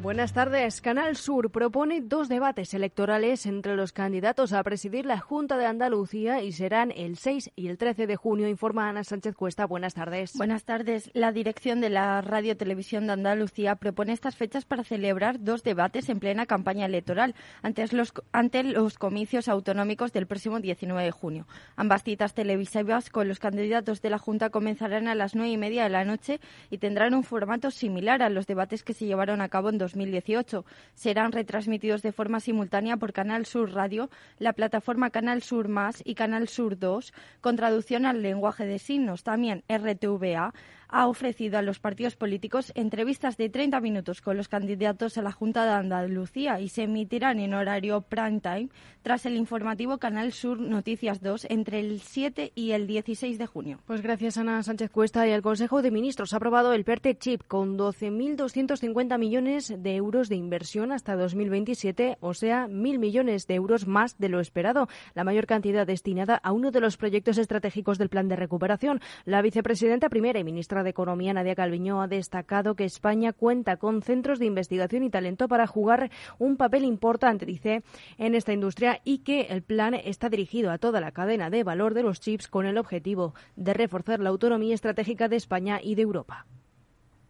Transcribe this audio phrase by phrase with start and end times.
[0.00, 0.80] Buenas tardes.
[0.80, 6.40] Canal Sur propone dos debates electorales entre los candidatos a presidir la Junta de Andalucía
[6.40, 9.66] y serán el 6 y el 13 de junio, informa Ana Sánchez Cuesta.
[9.66, 10.34] Buenas tardes.
[10.36, 11.10] Buenas tardes.
[11.14, 16.08] La dirección de la Radio Televisión de Andalucía propone estas fechas para celebrar dos debates
[16.08, 21.48] en plena campaña electoral ante los, ante los comicios autonómicos del próximo 19 de junio.
[21.74, 25.82] Ambas citas televisivas con los candidatos de la Junta comenzarán a las nueve y media
[25.82, 26.38] de la noche
[26.70, 30.64] y tendrán un formato similar a los debates que se llevaron a cabo en 2018.
[30.94, 36.14] Serán retransmitidos de forma simultánea por Canal Sur Radio, la plataforma Canal Sur Más y
[36.14, 39.22] Canal Sur 2, con traducción al lenguaje de signos.
[39.22, 40.52] También RTVA
[40.88, 45.32] ha ofrecido a los partidos políticos entrevistas de 30 minutos con los candidatos a la
[45.32, 48.68] Junta de Andalucía y se emitirán en horario prime time
[49.02, 53.78] tras el informativo Canal Sur Noticias 2 entre el 7 y el 16 de junio.
[53.86, 57.42] Pues gracias Ana Sánchez Cuesta y el Consejo de Ministros ha aprobado el PERTE Chip
[57.46, 63.86] con 12.250 millones de euros de inversión hasta 2027, o sea, mil millones de euros
[63.86, 68.08] más de lo esperado, la mayor cantidad destinada a uno de los proyectos estratégicos del
[68.08, 69.00] plan de recuperación.
[69.24, 74.02] La vicepresidenta primera y ministra de Economía, Nadia Calviño, ha destacado que España cuenta con
[74.02, 77.82] centros de investigación y talento para jugar un papel importante, dice,
[78.18, 81.94] en esta industria y que el plan está dirigido a toda la cadena de valor
[81.94, 86.02] de los chips con el objetivo de reforzar la autonomía estratégica de España y de
[86.02, 86.46] Europa.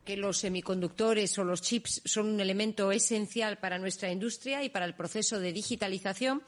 [0.04, 4.86] Que los semiconductores o los chips son un elemento esencial para nuestra industria y para
[4.86, 6.42] el proceso de digitalización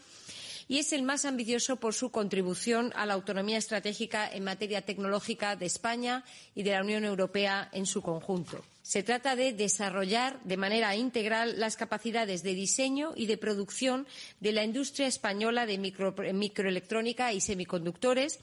[0.70, 5.56] y es el más ambicioso por su contribución a la autonomía estratégica en materia tecnológica
[5.56, 6.22] de España
[6.54, 8.62] y de la Unión Europea en su conjunto.
[8.90, 14.04] Se trata de desarrollar de manera integral las capacidades de diseño y de producción
[14.40, 18.40] de la industria española de microelectrónica y semiconductores,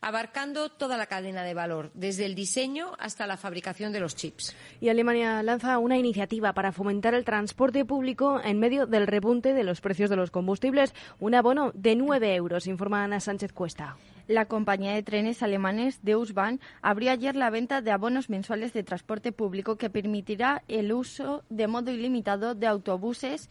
[0.00, 4.56] abarcando toda la cadena de valor, desde el diseño hasta la fabricación de los chips.
[4.80, 9.62] Y Alemania lanza una iniciativa para fomentar el transporte público en medio del repunte de
[9.62, 13.96] los precios de los combustibles, un abono de nueve euros, informa Ana Sánchez Cuesta.
[14.26, 16.34] La compañía de trenes alemanes Deutsche
[16.80, 21.66] abrió ayer la venta de abonos mensuales de transporte público que permitirá el uso de
[21.66, 23.50] modo ilimitado de autobuses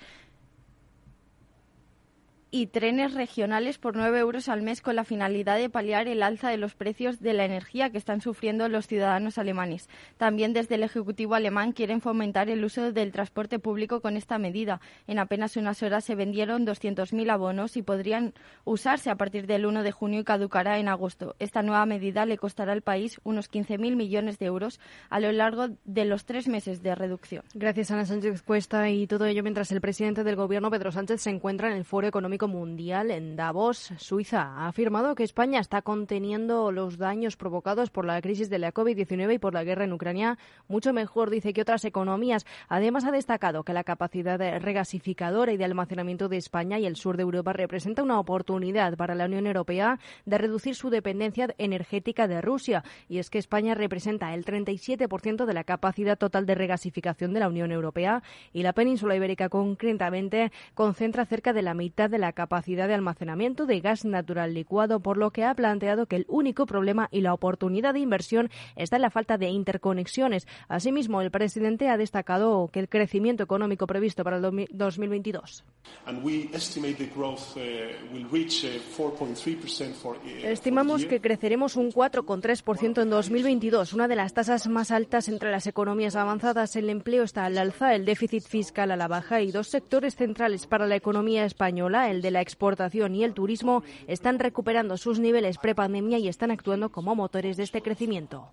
[2.54, 6.52] y trenes regionales por 9 euros al mes con la finalidad de paliar el alza
[6.52, 9.90] de los precios de la energía que están sufriendo los ciudadanos alemanes.
[10.18, 14.82] También desde el Ejecutivo alemán quieren fomentar el uso del transporte público con esta medida.
[15.08, 19.82] En apenas unas horas se vendieron 200.000 abonos y podrían usarse a partir del 1
[19.82, 21.36] de junio y caducará en agosto.
[21.40, 25.70] Esta nueva medida le costará al país unos 15.000 millones de euros a lo largo
[25.86, 27.44] de los tres meses de reducción.
[27.56, 28.92] Gracias, Ana Sánchez Cuesta.
[28.92, 32.06] Y todo ello mientras el presidente del Gobierno, Pedro Sánchez, se encuentra en el Foro
[32.06, 34.42] Económico Mundial en Davos, Suiza.
[34.42, 39.36] Ha afirmado que España está conteniendo los daños provocados por la crisis de la COVID-19
[39.36, 40.38] y por la guerra en Ucrania
[40.68, 42.46] mucho mejor, dice, que otras economías.
[42.68, 47.18] Además, ha destacado que la capacidad regasificadora y de almacenamiento de España y el sur
[47.18, 52.42] de Europa representa una oportunidad para la Unión Europea de reducir su dependencia energética de
[52.42, 52.84] Rusia.
[53.08, 57.48] Y es que España representa el 37% de la capacidad total de regasificación de la
[57.48, 62.88] Unión Europea y la península ibérica concretamente concentra cerca de la mitad de la capacidad
[62.88, 67.08] de almacenamiento de gas natural licuado, por lo que ha planteado que el único problema
[67.12, 70.48] y la oportunidad de inversión está en la falta de interconexiones.
[70.68, 75.64] Asimismo, el presidente ha destacado que el crecimiento económico previsto para el 2022
[80.44, 85.68] Estimamos que creceremos un 4,3% en 2022, una de las tasas más altas entre las
[85.68, 86.76] economías avanzadas.
[86.76, 90.68] El empleo está al alza, el déficit fiscal a la baja y dos sectores centrales
[90.68, 95.58] para la economía española, el de la exportación y el turismo, están recuperando sus niveles
[95.58, 98.52] prepandemia y están actuando como motores de este crecimiento.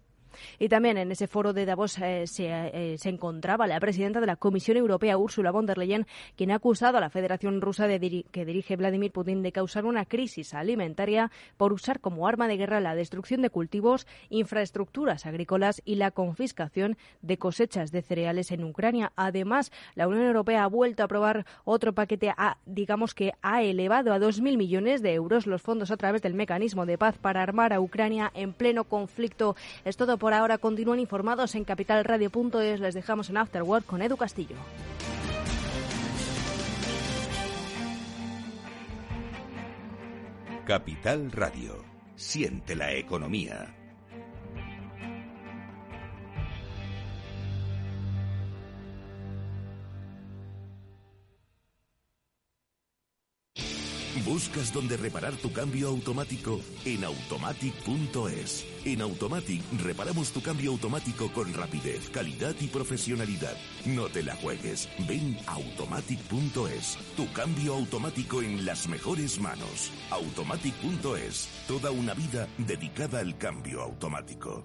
[0.58, 4.36] Y también en ese foro de Davos eh, eh, se, encontraba la presidenta de la
[4.36, 6.06] Comisión Europea, Ursula von der Leyen,
[6.36, 10.04] quien ha acusado a la Federación Rusa de que dirige Vladimir Putin de causar una
[10.04, 15.96] crisis alimentaria por usar como arma de guerra la destrucción de cultivos, infraestructuras agrícolas y
[15.96, 19.12] la confiscación de cosechas de cereales en Ucrania.
[19.16, 24.12] Además, la Unión Europea ha vuelto a aprobar otro paquete, a, digamos que ha elevado
[24.12, 27.72] a 2.000 millones de euros los fondos a través del mecanismo de paz para armar
[27.72, 29.56] a Ucrania en pleno conflicto.
[29.84, 32.80] Es todo por ahora continúan informados en capitalradio.es.
[32.80, 34.56] Les dejamos en Afterwork con Edu Castillo.
[40.66, 41.84] Capital Radio.
[42.14, 43.79] Siente la economía.
[54.24, 56.60] ¿Buscas dónde reparar tu cambio automático?
[56.84, 58.66] En automatic.es.
[58.84, 63.56] En Automatic reparamos tu cambio automático con rapidez, calidad y profesionalidad.
[63.86, 64.88] No te la juegues.
[65.08, 66.98] Ven automatic.es.
[67.16, 69.92] Tu cambio automático en las mejores manos.
[70.10, 71.48] Automatic.es.
[71.68, 74.64] Toda una vida dedicada al cambio automático.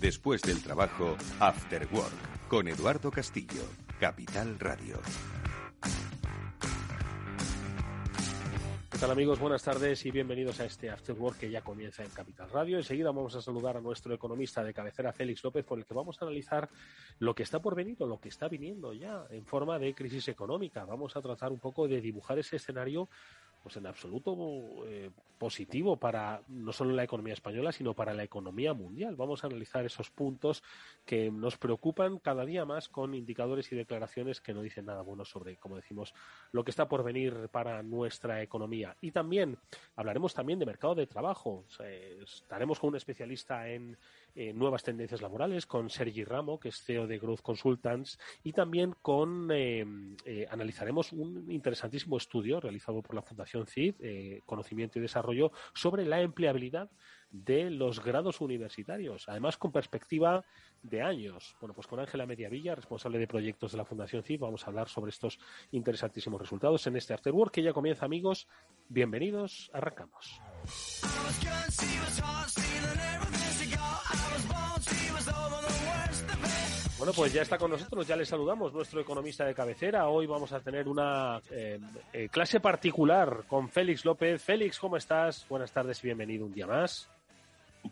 [0.00, 3.62] Después del trabajo, After Work, con Eduardo Castillo,
[3.98, 5.00] Capital Radio.
[8.98, 9.40] ¿Qué tal amigos?
[9.40, 12.76] Buenas tardes y bienvenidos a este After Work que ya comienza en Capital Radio.
[12.76, 16.16] Enseguida vamos a saludar a nuestro economista de cabecera, Félix López, con el que vamos
[16.20, 16.68] a analizar
[17.18, 20.28] lo que está por venir o lo que está viniendo ya en forma de crisis
[20.28, 20.84] económica.
[20.84, 23.08] Vamos a tratar un poco de dibujar ese escenario
[23.62, 24.36] pues en absoluto
[24.86, 29.16] eh, positivo para no solo la economía española, sino para la economía mundial.
[29.16, 30.62] Vamos a analizar esos puntos
[31.06, 35.24] que nos preocupan cada día más con indicadores y declaraciones que no dicen nada bueno
[35.24, 36.12] sobre, como decimos,
[36.52, 38.96] lo que está por venir para nuestra economía.
[39.00, 39.56] Y también
[39.96, 41.64] hablaremos también de mercado de trabajo.
[42.24, 43.96] estaremos con un especialista en
[44.40, 48.94] eh, nuevas tendencias laborales con Sergi Ramo, que es CEO de Growth Consultants, y también
[49.02, 49.84] con eh,
[50.48, 56.88] analizaremos un interesantísimo estudio realizado por la Fundación CID, Conocimiento y Desarrollo sobre la empleabilidad
[57.30, 60.44] de los grados universitarios, además con perspectiva
[60.82, 61.56] de años.
[61.60, 64.88] Bueno, pues con Ángela Mediavilla, responsable de proyectos de la Fundación CIF, vamos a hablar
[64.88, 65.40] sobre estos
[65.72, 68.46] interesantísimos resultados en este Afterwork que ya comienza, amigos.
[68.88, 70.40] Bienvenidos, arrancamos.
[76.98, 80.08] Bueno, pues ya está con nosotros, ya le saludamos, nuestro economista de cabecera.
[80.08, 81.78] Hoy vamos a tener una eh,
[82.12, 84.42] eh, clase particular con Félix López.
[84.42, 85.46] Félix, ¿cómo estás?
[85.48, 87.08] Buenas tardes y bienvenido un día más.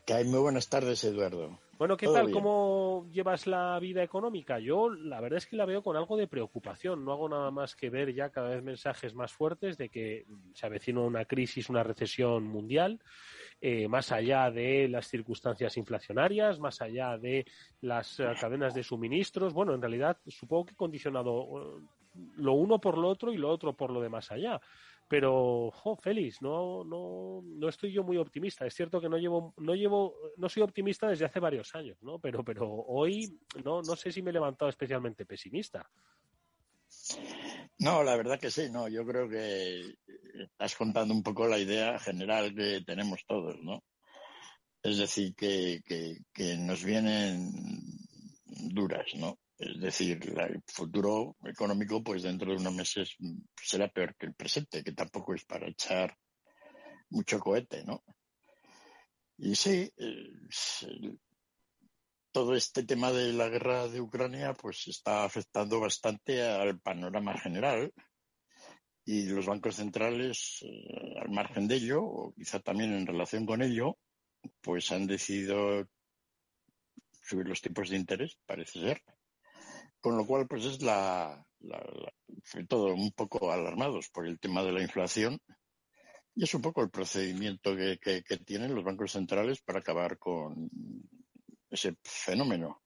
[0.08, 1.56] Muy buenas tardes, Eduardo.
[1.78, 2.32] Bueno, ¿qué tal?
[2.32, 4.58] ¿Cómo llevas la vida económica?
[4.58, 7.04] Yo la verdad es que la veo con algo de preocupación.
[7.04, 10.66] No hago nada más que ver ya cada vez mensajes más fuertes de que se
[10.66, 13.00] avecina una crisis, una recesión mundial
[13.60, 17.46] eh, más allá de las circunstancias inflacionarias, más allá de
[17.80, 19.54] las eh, cadenas de suministros.
[19.54, 21.82] Bueno, en realidad supongo que condicionado eh,
[22.36, 24.60] lo uno por lo otro y lo otro por lo de más allá.
[25.08, 28.66] Pero, jo, Félix, no, no, no estoy yo muy optimista.
[28.66, 32.18] Es cierto que no llevo, no llevo, no soy optimista desde hace varios años, ¿no?
[32.18, 35.88] Pero, pero hoy no, no sé si me he levantado especialmente pesimista.
[37.78, 38.88] No, la verdad que sí, no.
[38.88, 39.94] Yo creo que
[40.34, 43.82] estás contando un poco la idea general que tenemos todos, ¿no?
[44.82, 45.83] Es decir, que,
[46.33, 47.50] que, nos vienen
[48.45, 49.38] duras, ¿no?
[49.59, 53.16] Es decir, el futuro económico, pues dentro de unos meses
[53.61, 56.16] será peor que el presente, que tampoco es para echar
[57.11, 58.04] mucho cohete, ¿no?
[59.38, 59.92] Y sí,
[62.37, 67.95] todo este tema de la guerra de Ucrania pues está afectando bastante al panorama general.
[69.07, 73.62] Y los bancos centrales eh, al margen de ello o quizá también en relación con
[73.62, 73.97] ello
[74.61, 75.88] pues han decidido
[77.23, 79.02] subir los tipos de interés parece ser.
[79.99, 81.43] Con lo cual pues es la,
[82.69, 85.40] todo un poco alarmados por el tema de la inflación.
[86.35, 90.69] Y es un poco el procedimiento que tienen los bancos centrales para acabar con
[91.70, 92.82] ese fenómeno,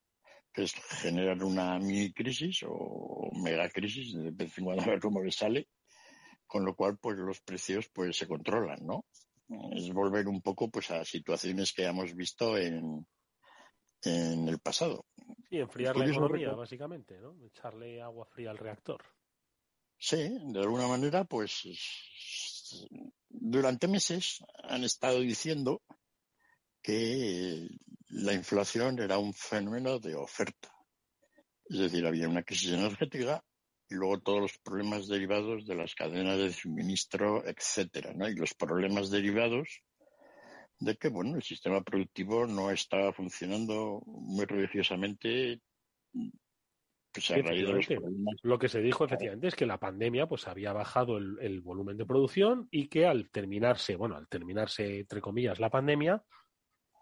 [0.52, 5.68] que es generar una mini crisis o mega crisis, depende a ver cómo le sale,
[6.46, 9.04] con lo cual pues los precios pues se controlan, ¿no?
[9.72, 13.06] Es volver un poco pues a situaciones que hemos visto en,
[14.02, 15.06] en el pasado.
[15.50, 17.36] Y enfriar la economía, básicamente, ¿no?
[17.44, 19.02] Echarle agua fría al reactor.
[19.98, 21.62] Sí, de alguna manera, pues
[23.28, 25.82] durante meses han estado diciendo
[26.82, 27.68] que
[28.08, 30.72] la inflación era un fenómeno de oferta.
[31.68, 33.44] Es decir, había una crisis energética
[33.88, 38.28] y luego todos los problemas derivados de las cadenas de suministro, etcétera, ¿no?
[38.28, 39.82] Y los problemas derivados,
[40.78, 45.60] de que bueno el sistema productivo no estaba funcionando muy religiosamente
[47.12, 48.36] pues, a raíz de los problemas.
[48.42, 51.96] Lo que se dijo efectivamente es que la pandemia pues había bajado el, el, volumen
[51.96, 56.24] de producción y que al terminarse, bueno, al terminarse entre comillas la pandemia,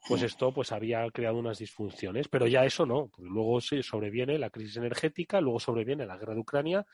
[0.07, 4.39] pues esto pues había creado unas disfunciones, pero ya eso no, porque luego se sobreviene
[4.39, 6.87] la crisis energética, luego sobreviene la guerra de Ucrania.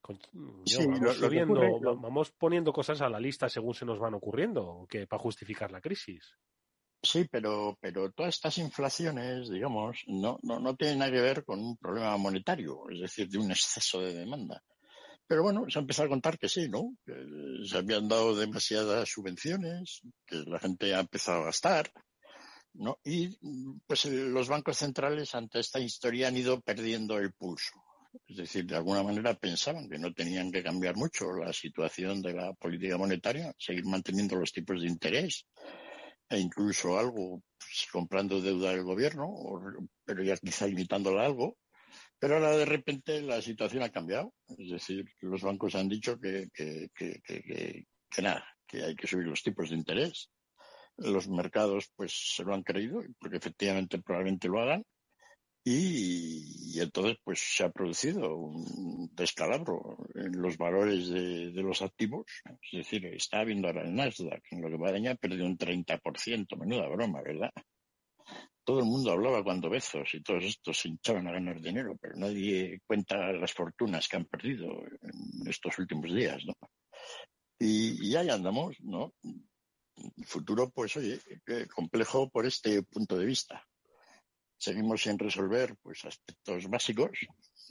[0.00, 0.18] Con,
[0.64, 4.14] Sí, vamos, lo- ocurre- lo- vamos poniendo cosas a la lista según se nos van
[4.14, 6.34] ocurriendo, que para justificar la crisis.
[7.02, 11.60] Sí, pero, pero todas estas inflaciones, digamos, no, no, no tienen nada que ver con
[11.60, 14.62] un problema monetario, es decir, de un exceso de demanda.
[15.26, 16.96] Pero bueno, se ha empezado a contar que sí, ¿no?
[17.04, 17.14] Que
[17.66, 21.90] se habían dado demasiadas subvenciones, que la gente ha empezado a gastar,
[22.78, 22.98] ¿no?
[23.04, 23.36] Y
[23.86, 27.72] pues los bancos centrales ante esta historia han ido perdiendo el pulso.
[28.26, 32.32] Es decir, de alguna manera pensaban que no tenían que cambiar mucho la situación de
[32.32, 35.46] la política monetaria, seguir manteniendo los tipos de interés
[36.30, 39.60] e incluso algo pues, comprando deuda del gobierno, o-
[40.04, 41.56] pero ya quizá limitándola algo.
[42.18, 44.34] Pero ahora de repente la situación ha cambiado.
[44.58, 49.26] Es decir, los bancos han dicho que, que, que, que, nada, que hay que subir
[49.26, 50.30] los tipos de interés.
[50.98, 54.84] Los mercados pues se lo han creído, porque efectivamente probablemente lo hagan.
[55.64, 62.24] Y, entonces pues se ha producido un descalabro en los valores de, de los activos.
[62.72, 65.44] Es decir, está habiendo ahora el Nasdaq, en lo que va de año ha perdido
[65.44, 66.56] un 30%.
[66.56, 67.50] Menuda broma, ¿verdad?
[68.64, 72.16] Todo el mundo hablaba cuando Bezos y todos estos se hinchaban a ganar dinero, pero
[72.16, 74.68] nadie cuenta las fortunas que han perdido
[75.02, 76.54] en estos últimos días, ¿no?
[77.58, 79.12] Y, y ahí andamos, ¿no?
[80.24, 81.20] Futuro, pues oye,
[81.74, 83.64] complejo por este punto de vista.
[84.56, 87.18] Seguimos sin resolver pues aspectos básicos,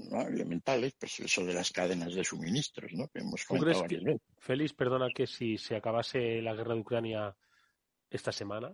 [0.10, 0.22] ¿no?
[0.22, 3.08] elementales, pues eso de las cadenas de suministros, ¿no?
[3.10, 4.22] Que hemos ¿Tú crees comentado varias veces.
[4.40, 7.36] Félix, perdona, que si se acabase la guerra de Ucrania
[8.10, 8.74] esta semana,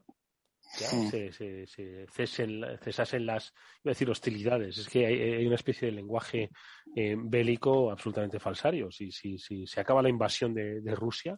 [0.79, 1.09] ya Mm.
[1.09, 5.55] se, se, se cesen, cesasen las, iba a decir hostilidades, es que hay, hay una
[5.55, 6.49] especie de lenguaje
[6.95, 8.91] eh, bélico absolutamente falsario.
[8.91, 11.37] Si, si, si se acaba la invasión de, de Rusia,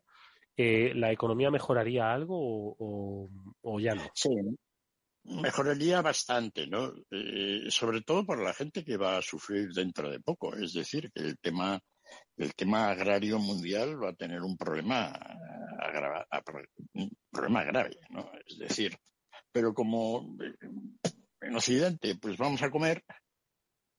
[0.57, 3.29] eh, ¿la economía mejoraría algo o,
[3.62, 4.03] o- ya no?
[4.13, 4.29] Sí,
[5.24, 6.93] mejoraría bastante, ¿no?
[7.12, 10.55] Eh, sobre todo por la gente que va a sufrir dentro de poco.
[10.55, 11.79] Es decir, que el tema,
[12.38, 15.12] el tema agrario mundial va a tener un problema,
[17.31, 18.31] problema grave, ¿no?
[18.45, 18.95] Es decir,
[19.51, 20.53] pero como eh,
[21.41, 23.03] en Occidente, pues vamos a comer,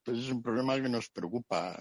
[0.06, 1.76] pues es un problema que nos preocupa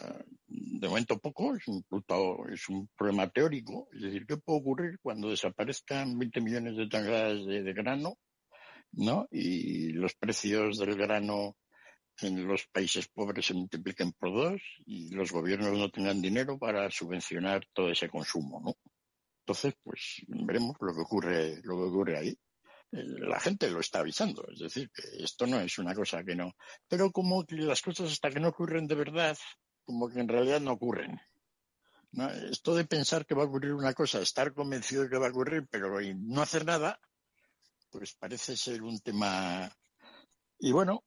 [0.47, 3.87] de momento poco, es un, problema teórico.
[3.93, 8.17] Es decir, ¿qué puede ocurrir cuando desaparezcan 20 millones de toneladas de- de grano?
[8.93, 9.27] ¿no?
[9.31, 11.55] Y los precios del grano
[12.21, 16.89] en los países pobres se multipliquen por dos y los gobiernos no tengan dinero para
[16.89, 18.73] subvencionar todo ese consumo, ¿no?
[19.41, 22.37] Entonces, pues veremos lo que ocurre, lo que ocurre ahí.
[22.95, 26.53] La gente lo está avisando, es decir, que esto no es una cosa que no.
[26.87, 29.37] Pero como que las cosas hasta que no ocurren de verdad,
[29.83, 31.19] como que en realidad no ocurren.
[32.11, 32.29] ¿no?
[32.29, 35.31] Esto de pensar que va a ocurrir una cosa, estar convencido de que va a
[35.31, 36.99] ocurrir, pero no hacer nada,
[37.89, 39.71] pues parece ser un tema.
[40.59, 41.03] Y bueno,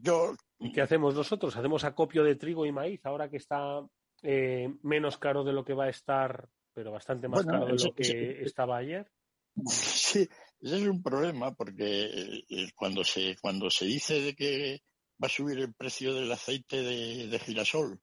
[0.00, 0.34] yo.
[0.58, 1.56] ¿Y qué hacemos nosotros?
[1.56, 3.80] ¿Hacemos acopio de trigo y maíz ahora que está
[4.22, 7.84] eh, menos caro de lo que va a estar, pero bastante más Bueno, caro de
[7.84, 9.10] lo que estaba ayer?
[9.66, 10.28] Sí,
[10.64, 14.82] ese es un problema porque eh, eh, cuando se cuando se dice de que
[15.22, 18.00] va a subir el precio del aceite de, de girasol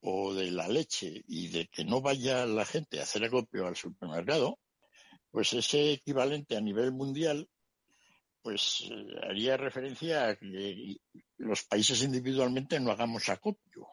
[0.00, 3.74] o de la leche y de que no vaya la gente a hacer acopio al
[3.74, 4.60] supermercado,
[5.32, 7.48] pues ese equivalente a nivel mundial
[8.42, 10.96] pues eh, haría referencia a que
[11.38, 13.88] los países individualmente no hagamos acopio,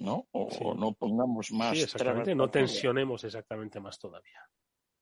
[0.00, 0.26] ¿no?
[0.32, 0.58] O, Sí.
[0.62, 2.34] o no pongamos más Sí, exactamente.
[2.34, 4.40] No tensionemos exactamente más todavía.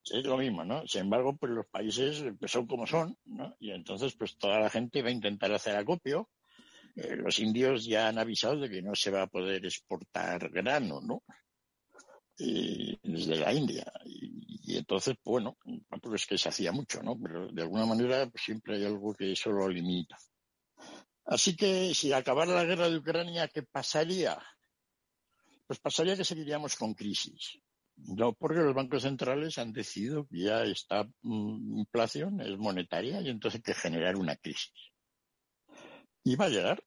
[0.05, 0.87] Es lo mismo, ¿no?
[0.87, 3.57] Sin embargo, pues los países pues, son como son, ¿no?
[3.61, 6.29] Y entonces, pues toda la gente va a intentar hacer acopio.
[6.97, 11.01] Eh, los indios ya han avisado de que no se va a poder exportar grano,
[11.01, 11.23] ¿no?
[12.37, 13.93] Desde la India.
[14.05, 15.57] Y, entonces, bueno,
[16.15, 17.17] es que se hacía mucho, ¿no?
[17.21, 20.17] Pero de alguna manera pues, siempre hay algo que eso lo limita.
[21.25, 24.37] Así que si acabara la guerra de Ucrania, ¿qué pasaría?
[25.67, 27.59] Pues pasaría que seguiríamos con crisis.
[28.05, 33.29] No, porque los bancos centrales han decidido que ya esta mm, inflación es monetaria y
[33.29, 34.73] entonces hay que generar una crisis.
[36.25, 36.83] Y va a llegar.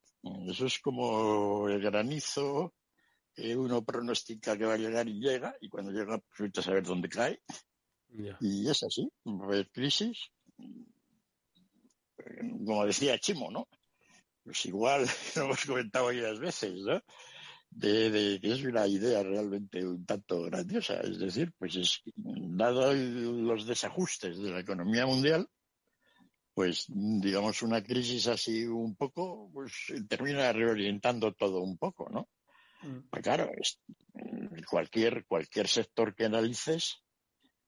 [0.47, 2.73] Eso es como el granizo,
[3.33, 6.83] que uno pronostica que va a llegar y llega, y cuando llega, pues ahorita saber
[6.83, 7.41] dónde cae.
[8.39, 10.31] Y es así, va a haber crisis.
[12.65, 13.67] Como decía Chimo, ¿no?
[14.43, 15.05] Pues igual,
[15.35, 17.01] lo hemos comentado varias veces, ¿no?
[17.69, 21.01] De, que es una idea realmente un tanto grandiosa.
[21.01, 25.47] Es decir, pues es, dado los desajustes de la economía mundial,
[26.53, 29.73] pues digamos una crisis así un poco, pues
[30.07, 32.29] termina reorientando todo un poco, ¿no?
[32.81, 33.09] Mm.
[33.09, 33.51] Pues claro,
[34.69, 37.04] cualquier, cualquier sector que analices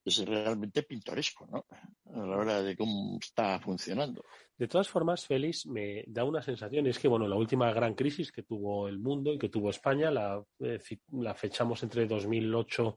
[0.07, 1.65] es realmente pintoresco, ¿no?
[2.13, 4.23] A la hora de cómo está funcionando.
[4.57, 8.31] De todas formas, Félix, me da una sensación, es que, bueno, la última gran crisis
[8.31, 10.79] que tuvo el mundo y que tuvo España la, eh,
[11.11, 12.95] la fechamos entre 2008,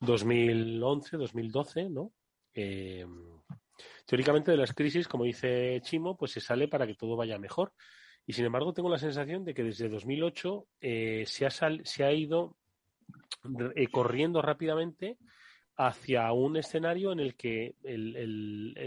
[0.00, 2.12] 2011, 2012, ¿no?
[2.54, 3.06] Eh,
[4.06, 7.72] teóricamente de las crisis, como dice Chimo, pues se sale para que todo vaya mejor.
[8.24, 12.12] Y sin embargo, tengo la sensación de que desde 2008 eh, se, ha se ha
[12.12, 12.56] ido
[13.74, 15.18] eh, corriendo rápidamente
[15.76, 18.84] hacia un escenario en el que el,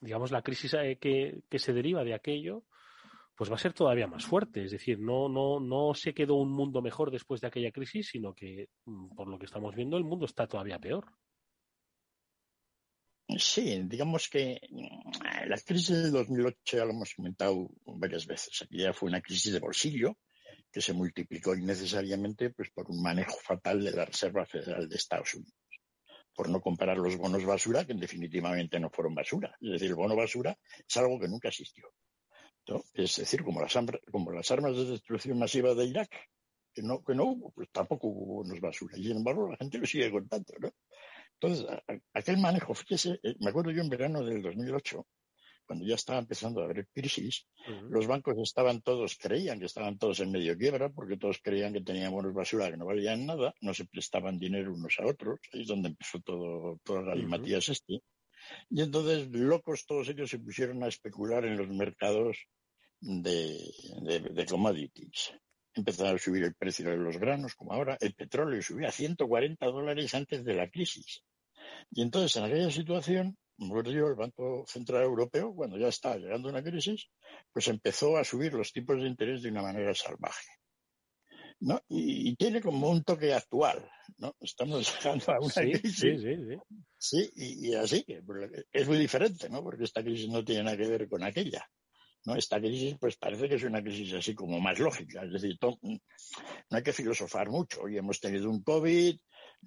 [0.00, 2.64] digamos la crisis eh, que, que, se deriva de aquello
[3.36, 6.52] pues va a ser todavía más fuerte es decir no no no se quedó un
[6.52, 10.04] mundo mejor después de aquella crisis sino que mm, por lo que estamos viendo el
[10.04, 11.06] mundo está todavía peor
[13.38, 18.62] Sí, digamos que mm, la crisis de 2008 ya lo hemos comentado varias veces.
[18.62, 20.16] Aquella fue una crisis de bolsillo
[20.72, 25.34] que se multiplicó innecesariamente pues, por un manejo fatal de la Reserva Federal de Estados
[25.34, 25.54] Unidos.
[26.34, 29.56] Por no comparar los bonos basura, que definitivamente no fueron basura.
[29.60, 30.56] Es decir, el bono basura
[30.88, 31.92] es algo que nunca existió.
[32.94, 33.76] Es decir, como las,
[34.10, 36.10] como las armas de destrucción masiva de Irak,
[36.72, 38.96] que no, que no hubo, pues tampoco hubo bonos basura.
[38.96, 40.70] Y sin embargo, la gente lo sigue contando, ¿no?
[41.40, 41.66] Entonces,
[42.12, 45.06] aquel manejo, fíjese, eh, me acuerdo yo en verano del 2008,
[45.70, 47.46] cuando ya estaba empezando a haber crisis,
[47.90, 51.80] los bancos estaban todos, creían que estaban todos en medio quiebra, porque todos creían que
[51.80, 55.62] tenían buenos basura que no valían nada, no se prestaban dinero unos a otros, ahí
[55.62, 58.02] es donde empezó todo, toda la uh este.
[58.68, 62.36] Y entonces, locos todos ellos se pusieron a especular en los mercados
[63.00, 63.56] de,
[64.02, 65.32] de commodities.
[65.72, 69.66] Empezaron a subir el precio de los granos, como ahora, el petróleo subía a 140
[69.66, 71.22] dólares antes de la crisis.
[71.92, 77.08] Y entonces, en aquella situación, el Banco Central Europeo, cuando ya estaba llegando una crisis,
[77.52, 80.48] pues empezó a subir los tipos de interés de una manera salvaje.
[81.60, 81.78] ¿no?
[81.88, 84.34] Y, tiene como un toque actual, ¿no?
[84.40, 85.96] Estamos llegando a una crisis.
[85.96, 86.56] Sí, sí, sí.
[86.96, 88.04] Sí, y, y así,
[88.72, 89.62] es muy diferente, ¿no?
[89.62, 91.68] Porque esta crisis no tiene nada que ver con aquella.
[92.24, 92.36] ¿no?
[92.36, 95.98] Esta crisis, pues parece que es una crisis así como más lógica, es decir, no
[96.70, 97.82] hay que filosofar mucho.
[97.82, 99.18] Hoy hemos tenido un COVID,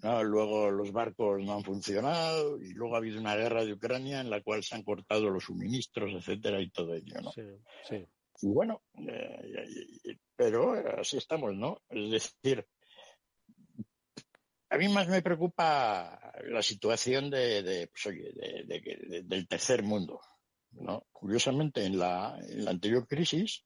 [0.02, 4.30] luego los barcos no han funcionado y luego ha habido una guerra de Ucrania en
[4.30, 7.32] la cual se han cortado los suministros, etcétera, y todo ello, ¿no?
[8.42, 11.82] Y bueno, eh, pero así estamos, ¿no?
[11.90, 12.66] Es decir,
[14.70, 18.16] a mí más me preocupa la situación de, pues,
[19.26, 20.20] del tercer mundo,
[20.72, 21.06] ¿no?
[21.12, 23.64] Curiosamente, en la, en la anterior crisis,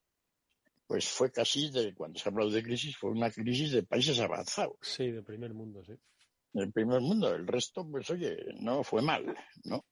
[0.86, 4.20] pues fue casi, de, cuando se ha hablado de crisis, fue una crisis de países
[4.20, 4.78] avanzados.
[4.82, 5.94] Sí, del primer mundo, sí.
[6.54, 7.34] Del primer mundo.
[7.34, 9.86] El resto, pues oye, no fue mal, ¿no?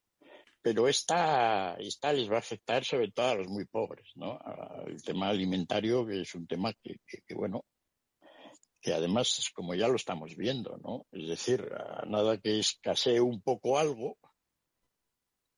[0.61, 4.39] Pero esta, esta les va a afectar sobre todo a los muy pobres, ¿no?
[4.87, 7.65] El tema alimentario, que es un tema que, que, bueno,
[8.81, 11.05] que además, como ya lo estamos viendo, ¿no?
[11.11, 14.17] Es decir, a nada que escasee un poco algo,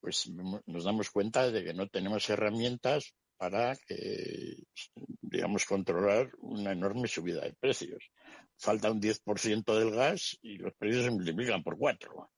[0.00, 0.30] pues
[0.66, 4.56] nos damos cuenta de que no tenemos herramientas para que,
[5.22, 8.10] digamos, controlar una enorme subida de precios.
[8.58, 12.30] Falta un 10% del gas y los precios se multiplican por cuatro.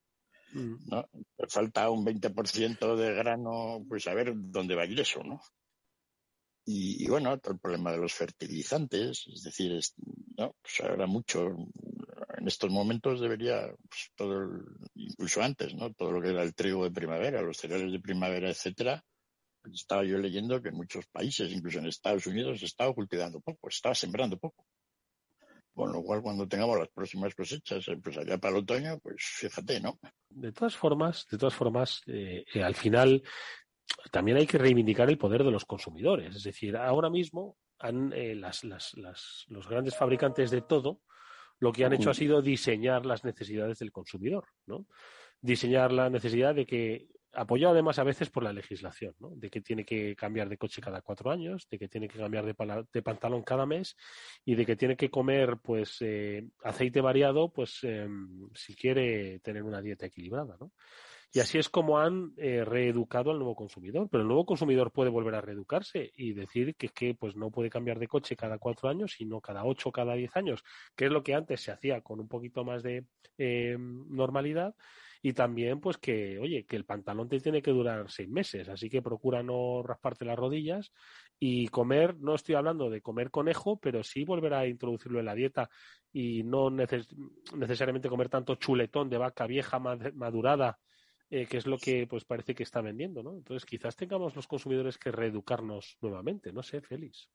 [0.52, 0.74] Mm.
[0.86, 1.08] ¿no?
[1.48, 5.40] Falta un 20% de grano, pues a ver dónde va a ir eso, ¿no?
[6.66, 9.80] Y, bueno, todo el problema de los fertilizantes, es decir,
[10.36, 10.54] ¿no?
[10.62, 11.48] pues ahora mucho,
[12.36, 14.46] en estos momentos debería, pues, todo,
[14.94, 15.92] incluso antes, ¿no?
[15.94, 19.02] Todo lo que era el trigo de primavera, los cereales de primavera, etcétera,
[19.72, 23.70] estaba yo leyendo que en muchos países, incluso en Estados Unidos, se estaba cultivando poco,
[23.70, 24.66] se estaba sembrando poco.
[25.72, 29.16] Con lo cual, cuando tengamos las próximas cosechas, eh, pues allá para el otoño, pues
[29.22, 29.98] fíjate, ¿no?
[30.28, 33.22] De todas formas, de todas formas, eh, eh, al final
[34.10, 36.36] también hay que reivindicar el poder de los consumidores.
[36.36, 41.00] Es decir, ahora mismo han, las, las, las, los grandes fabricantes de todo
[41.58, 44.86] lo que han hecho ha sido diseñar las necesidades del consumidor, ¿no?
[45.40, 49.30] Diseñar la necesidad de que, apoyado además a veces por la legislación, ¿no?
[49.30, 52.44] De que tiene que cambiar de coche cada cuatro años, de que tiene que cambiar
[52.44, 53.96] de, pantalón cada mes
[54.44, 59.62] y de que tiene que comer, pues, eh, aceite variado, pues, em, si quiere tener
[59.62, 60.72] una dieta equilibrada, ¿no?
[61.32, 64.08] Y así es como han eh, reeducado al nuevo consumidor.
[64.10, 67.70] Pero el nuevo consumidor puede volver a reeducarse y decir que, que pues no puede
[67.70, 70.64] cambiar de coche cada cuatro años, sino cada ocho cada diez años,
[70.96, 73.04] que es lo que antes se hacía con un poquito más de
[73.38, 74.74] eh, normalidad
[75.22, 78.88] y también pues que, oye, que el pantalón te tiene que durar seis meses, así
[78.88, 80.92] que procura no rasparte las rodillas
[81.38, 85.34] y comer, no estoy hablando de comer conejo, pero sí volver a introducirlo en la
[85.34, 85.68] dieta
[86.12, 90.78] y no necesariamente comer tanto chuletón de vaca vieja madurada,
[91.28, 93.34] eh, que es lo que pues parece que está vendiendo, ¿no?
[93.36, 97.28] Entonces quizás tengamos los consumidores que reeducarnos nuevamente, no sé, Félix.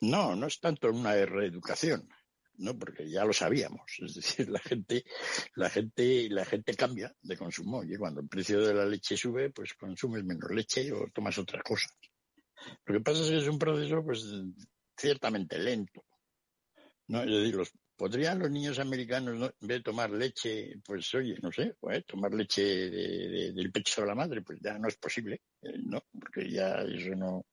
[0.00, 2.08] No, no es tanto una reeducación.
[2.58, 2.78] ¿No?
[2.78, 3.82] Porque ya lo sabíamos.
[3.98, 5.04] Es decir, la gente,
[5.54, 7.82] la gente, la gente cambia de consumo.
[7.84, 11.62] Y cuando el precio de la leche sube, pues consumes menos leche o tomas otras
[11.62, 11.92] cosas.
[12.84, 14.24] Lo que pasa es que es un proceso, pues,
[14.96, 16.04] ciertamente lento.
[17.08, 17.22] ¿no?
[17.22, 19.46] Es decir, los, ¿podrían los niños americanos, ¿no?
[19.46, 24.06] en vez de tomar leche, pues, oye, no sé, pues, tomar leche del pecho de
[24.06, 24.42] la madre?
[24.42, 25.42] Pues ya no es posible,
[25.84, 26.02] ¿no?
[26.18, 27.46] Porque ya eso no.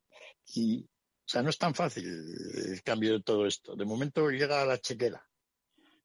[0.56, 0.86] Y,
[1.34, 3.76] sea, no es tan fácil el cambio de todo esto.
[3.76, 5.28] De momento llega a la chequera,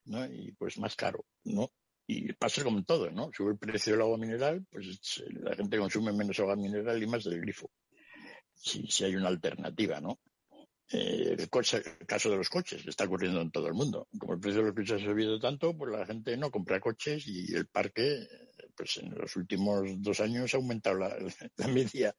[0.07, 0.25] ¿no?
[0.25, 1.71] Y pues más caro, ¿no?
[2.07, 3.31] Y pasa como en todo, ¿no?
[3.35, 7.25] Sube el precio del agua mineral, pues la gente consume menos agua mineral y más
[7.25, 7.71] del grifo.
[8.55, 10.19] Si, hay una alternativa, ¿no?
[10.91, 14.09] Eh, el caso de los coches, está ocurriendo en todo el mundo.
[14.19, 17.27] Como el precio de los coches ha subido tanto, pues la gente no compra coches
[17.27, 18.27] y el parque
[18.79, 21.17] pues en los últimos dos años ha aumentado la,
[21.69, 22.15] media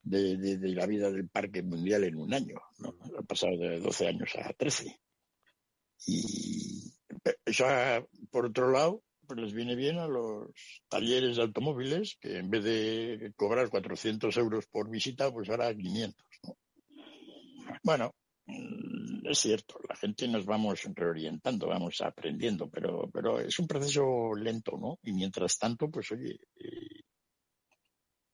[0.00, 2.60] de, la vida del parque mundial en un año.
[2.78, 2.94] ¿no?
[3.18, 5.00] Ha pasado de 12 años a 13.
[6.06, 6.92] Y
[7.44, 7.66] eso,
[8.30, 10.50] por otro lado, pues les viene bien a los
[10.88, 16.24] talleres de automóviles que en vez de cobrar 400 euros por visita, pues ahora 500.
[16.44, 16.56] ¿no?
[17.82, 18.14] Bueno,
[19.30, 24.76] es cierto, la gente nos vamos reorientando, vamos aprendiendo, pero, pero es un proceso lento,
[24.78, 24.98] ¿no?
[25.02, 27.02] Y mientras tanto, pues oye, eh,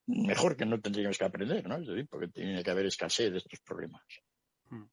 [0.07, 1.77] mejor que no tendríamos que aprender, ¿no?
[1.77, 4.03] Es decir, porque tiene que haber escasez de estos problemas.
[4.69, 4.85] Hmm.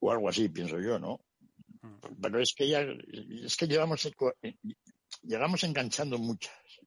[0.00, 1.20] O algo así, pienso yo, ¿no?
[1.80, 1.98] Hmm.
[2.20, 4.06] Pero es que ya, es que llevamos,
[4.42, 4.56] eh,
[5.22, 6.80] llegamos enganchando muchas,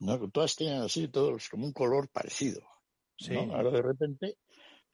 [0.00, 0.30] ¿no?
[0.30, 2.62] Todas tienen así, todos como un color parecido.
[3.30, 3.54] ¿no?
[3.54, 4.36] Ahora de repente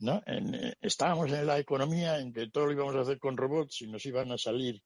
[0.04, 0.22] ¿no?
[0.26, 3.86] Eh, estábamos en la economía en que todo lo íbamos a hacer con robots y
[3.86, 4.82] nos iban a salir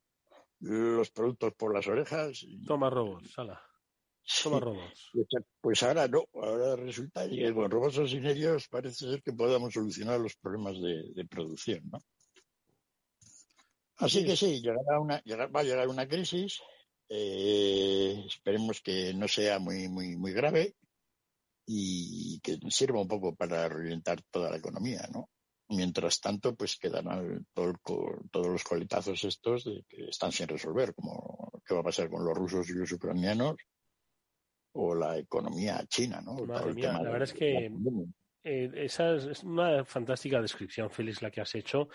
[0.60, 2.46] los productos por las orejas.
[2.66, 3.60] Toma robots, sala.
[4.42, 5.10] Toma robots.
[5.12, 5.26] Pues,
[5.60, 9.74] pues, ahora no, ahora resulta que con robots o sin ellos parece ser que podamos
[9.74, 11.98] solucionar los problemas de, producción, ¿no?
[13.96, 16.60] Así que sí, llegará una, va a llegar una crisis.
[17.08, 20.76] Eh, esperemos que no sea muy, muy, muy grave
[21.70, 25.28] y que sirva un poco para reorientar toda la economía, ¿no?
[25.68, 27.74] Mientras tanto, pues quedan todo
[28.30, 32.24] todos los coletazos estos de que están sin resolver, como qué va a pasar con
[32.24, 33.56] los rusos y los ucranianos
[34.72, 36.46] o la economía china, ¿no?
[36.46, 37.70] la verdad es que
[38.44, 41.88] eh, esa es una fantástica descripción, Félix, la que has hecho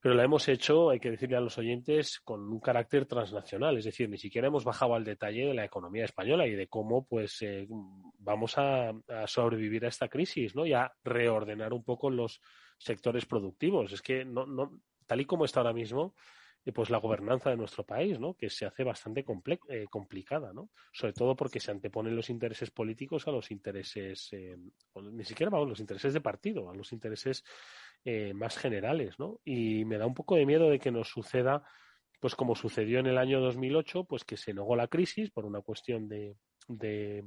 [0.00, 3.84] pero la hemos hecho, hay que decirle a los oyentes, con un carácter transnacional, es
[3.84, 7.42] decir, ni siquiera hemos bajado al detalle de la economía española y de cómo pues
[7.42, 7.68] eh,
[8.18, 8.92] vamos a,
[9.26, 10.64] sobrevivir a esta crisis, ¿no?
[10.64, 12.40] Y a reordenar un poco los
[12.78, 13.92] sectores productivos.
[13.92, 16.14] Es que no, no, tal y como está ahora mismo,
[16.74, 18.34] pues la gobernanza de nuestro país, ¿no?
[18.34, 19.24] Que se hace bastante
[19.68, 20.70] eh, complicada, ¿no?
[20.92, 24.30] Sobre todo porque se anteponen los intereses políticos a los intereses,
[24.94, 27.44] ni siquiera vamos, los intereses de partido, a los intereses
[28.04, 29.40] eh, más generales, ¿no?
[29.44, 31.62] Y me da un poco de miedo de que nos suceda,
[32.18, 35.60] pues como sucedió en el año 2008, pues que se negó la crisis por una
[35.60, 36.34] cuestión de,
[36.66, 37.24] de,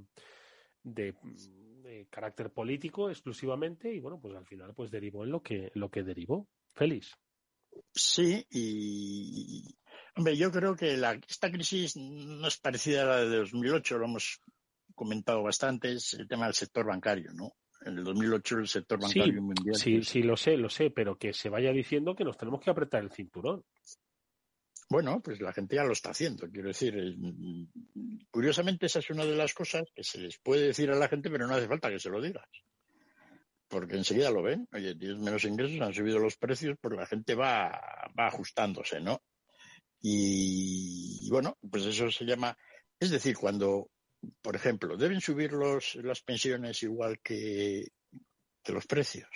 [0.83, 1.15] de,
[2.09, 6.01] carácter político exclusivamente y bueno, pues al final pues derivó en lo que, lo que
[6.01, 6.47] derivó.
[6.73, 7.15] Félix.
[7.93, 9.75] Sí, y
[10.15, 14.05] hombre, yo creo que la, esta crisis no es parecida a la de 2008, lo
[14.05, 14.39] hemos
[14.95, 17.53] comentado bastante, es el tema del sector bancario, ¿no?
[17.85, 19.75] en el 2008 el sector bancario mundial.
[19.75, 22.61] Sí, pues sí, lo sé, lo sé, pero que se vaya diciendo que nos tenemos
[22.61, 23.63] que apretar el cinturón.
[24.89, 26.47] Bueno, pues la gente ya lo está haciendo.
[26.49, 26.93] Quiero decir,
[28.29, 31.29] curiosamente esa es una de las cosas que se les puede decir a la gente,
[31.29, 32.47] pero no hace falta que se lo digas.
[33.73, 34.67] Porque enseguida lo ven.
[34.71, 37.71] Oye, tienes menos ingresos, han subido los precios, pues la gente va,
[38.17, 39.23] va ajustándose, ¿no?
[39.99, 42.55] Y, bueno, pues eso se llama.
[42.99, 43.89] Es decir, cuando
[44.41, 47.87] por ejemplo, ¿deben subir los, las pensiones igual que,
[48.67, 49.29] los precios?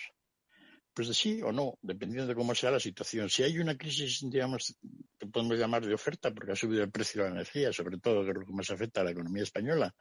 [0.94, 3.30] Pues sí o no, dependiendo de cómo sea la situación.
[3.30, 4.76] Si hay una crisis, digamos,
[5.20, 8.24] que podemos llamar de oferta, porque ha subido el precio de la energía, sobre todo,
[8.24, 9.94] que es lo que más afecta a la economía española,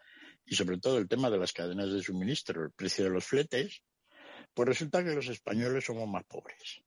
[0.44, 3.82] y sobre todo el tema de las cadenas de suministro, el precio de los fletes,
[4.56, 6.80] pues resulta que los españoles somos más pobres.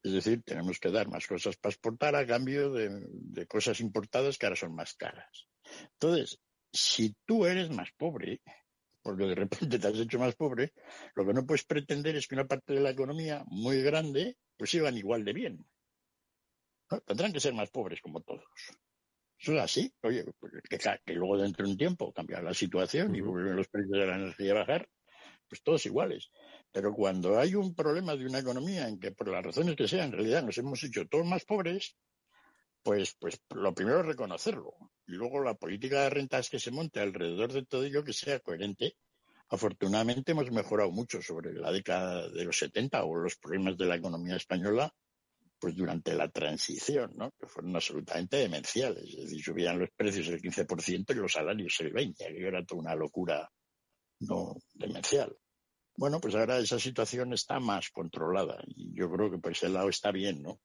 [0.00, 4.38] Es decir, tenemos que dar más cosas para exportar a cambio de, de cosas importadas
[4.38, 5.48] que ahora son más caras.
[5.94, 6.38] Entonces,
[6.72, 8.40] si tú eres más pobre,
[9.02, 10.72] porque de repente te has hecho más pobre,
[11.16, 14.70] lo que no puedes pretender es que una parte de la economía muy grande pues
[14.70, 15.66] sigan igual de bien.
[17.06, 18.44] Tendrán que ser más pobres como todos.
[19.36, 19.92] Eso es así.
[20.02, 20.52] Oye, pues,
[21.04, 24.16] que, luego dentro de un tiempo cambia la situación y vuelven los precios de la
[24.16, 24.88] energía a bajar,
[25.50, 26.30] pues todos iguales.
[26.72, 30.06] Pero cuando hay un problema de una economía en que por las razones que sean,
[30.06, 31.96] en realidad nos hemos hecho todos más pobres,
[32.82, 34.72] pues, pues lo primero es reconocerlo.
[35.06, 38.38] Y luego la política de rentas que se monte alrededor de todo ello que sea
[38.38, 38.94] coherente.
[39.48, 43.96] Afortunadamente hemos mejorado mucho sobre la década de los 70 o los problemas de la
[43.96, 44.94] economía española,
[45.58, 47.32] pues durante la transición, ¿no?
[47.32, 49.02] Que fueron absolutamente demenciales.
[49.02, 52.80] Es decir, subían los precios el 15% y los salarios el 20%, que era toda
[52.80, 53.50] una locura
[54.20, 55.36] no demencial.
[55.96, 59.88] Bueno, pues ahora esa situación está más controlada y yo creo que por ese lado
[59.88, 60.60] está bien, ¿no?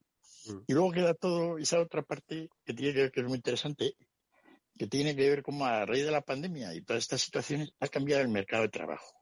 [0.46, 0.60] Mm.
[0.68, 3.96] Y luego queda todo esa otra parte que tiene que ver, que es muy interesante,
[4.78, 7.88] que tiene que ver como a raíz de la pandemia y todas estas situaciones ha
[7.88, 9.14] cambiado el mercado de trabajo.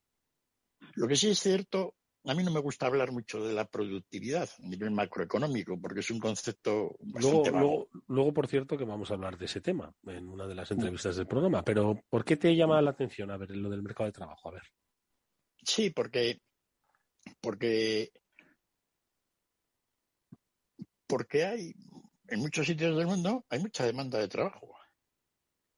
[0.96, 4.50] Lo que sí es cierto, a mí no me gusta hablar mucho de la productividad
[4.64, 9.16] a nivel macroeconómico, porque es un concepto bastante luego, luego, por cierto, que vamos a
[9.16, 10.74] hablar de ese tema en una de las mm.
[10.74, 11.64] entrevistas del programa.
[11.64, 14.50] Pero, ¿por qué te llama la atención a ver lo del mercado de trabajo?
[14.50, 14.64] A ver.
[15.64, 16.40] Sí, porque,
[17.42, 18.12] porque,
[21.08, 21.74] porque hay,
[22.28, 24.74] en muchos sitios del mundo, hay mucha demanda de trabajo.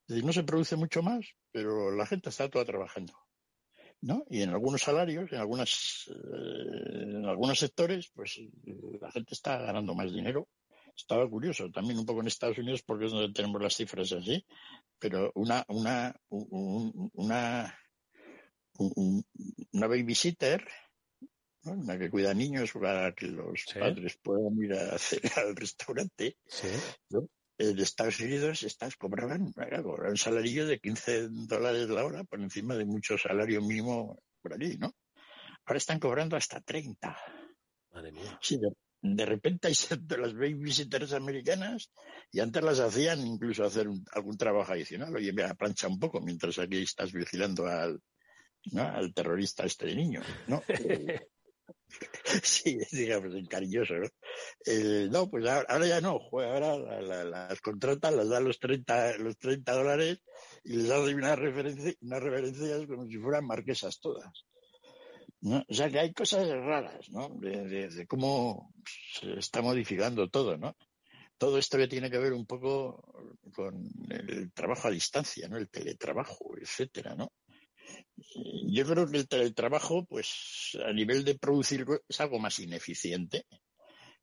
[0.06, 3.12] Es decir, no se produce mucho más, pero la gente está toda trabajando.
[4.06, 4.24] ¿No?
[4.30, 8.40] Y en algunos salarios, en algunas, eh, en algunos sectores, pues
[9.00, 10.48] la gente está ganando más dinero.
[10.96, 14.46] Estaba curioso también un poco en Estados Unidos porque es donde tenemos las cifras así,
[14.98, 17.74] pero una, una, una
[18.78, 20.64] una babysitter,
[21.64, 26.36] una que cuida niños para que los padres puedan ir a hacer al restaurante.
[27.58, 32.84] En Estados Unidos estás cobrando un salario de 15 dólares la hora por encima de
[32.84, 34.94] mucho salario mínimo por allí, ¿no?
[35.64, 37.16] Ahora están cobrando hasta 30.
[37.92, 38.38] Madre mía.
[38.42, 38.60] Sí,
[39.00, 39.74] de, repente hay
[40.18, 41.90] las babysitters americanas
[42.30, 45.16] y antes las hacían incluso hacer algún trabajo adicional.
[45.16, 48.00] Oye, mira, plancha un poco mientras aquí estás vigilando al,
[48.76, 50.62] al terrorista este de niño, ¿no?
[52.42, 54.08] sí, digamos, cariñoso, ¿no?
[55.10, 56.76] no, pues ahora, ya no, ahora
[57.24, 60.22] las contratan, las dan los 30, los 30 dólares
[60.64, 64.46] y les hacen una referencia, unas referencias como si fueran marquesas todas.
[65.40, 65.64] ¿no?
[65.68, 67.28] O sea que hay cosas raras, ¿no?
[67.40, 68.72] De, cómo
[69.12, 70.76] se está modificando todo, ¿no?
[71.38, 73.12] Todo esto que tiene que ver un poco
[73.54, 73.74] con
[74.08, 75.58] el trabajo a distancia, ¿no?
[75.58, 77.32] El teletrabajo, etcétera, ¿no?
[78.68, 83.46] Yo creo que el teletrabajo, pues a nivel de producir es algo más ineficiente.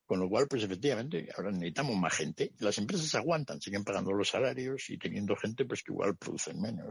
[0.05, 2.51] Con lo cual, pues efectivamente, ahora necesitamos más gente.
[2.59, 6.85] Las empresas aguantan, siguen pagando los salarios y teniendo gente, pues que igual producen menos.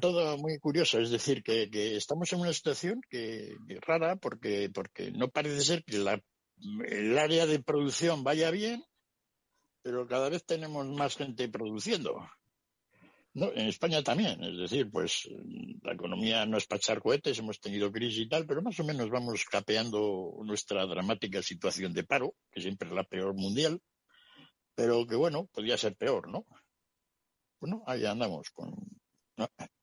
[0.00, 0.98] todo muy curioso.
[0.98, 5.98] Es decir, que, estamos en una situación que, rara porque, porque no parece ser que
[5.98, 6.20] la,
[6.88, 8.84] el área de producción vaya bien,
[9.82, 12.28] pero cada vez tenemos más gente produciendo.
[13.34, 15.28] No, en España también, es decir, pues
[15.82, 18.84] la economía no es para echar cohetes, hemos tenido crisis y tal, pero más o
[18.84, 23.80] menos vamos capeando nuestra dramática situación de paro, que siempre es la peor mundial,
[24.76, 26.46] pero que bueno, podría ser peor, ¿no?
[27.58, 28.72] Bueno, ahí andamos con...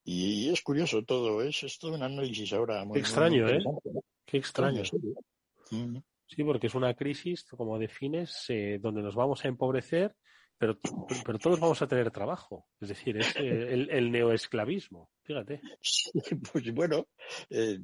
[0.05, 2.99] Y, es curioso todo, es, es todo un análisis ahora muy...
[2.99, 3.59] extraño, ¿eh?
[4.25, 4.83] Qué extraño.
[5.71, 5.97] Mm.
[6.25, 10.15] Sí, porque es una crisis, como defines, eh, donde nos vamos a empobrecer
[10.62, 10.78] pero,
[11.26, 12.67] pero todos vamos a tener trabajo.
[12.80, 15.60] Es decir, es eh, el, el neoesclavismo, fíjate.
[16.54, 17.08] pues bueno,
[17.50, 17.80] eh,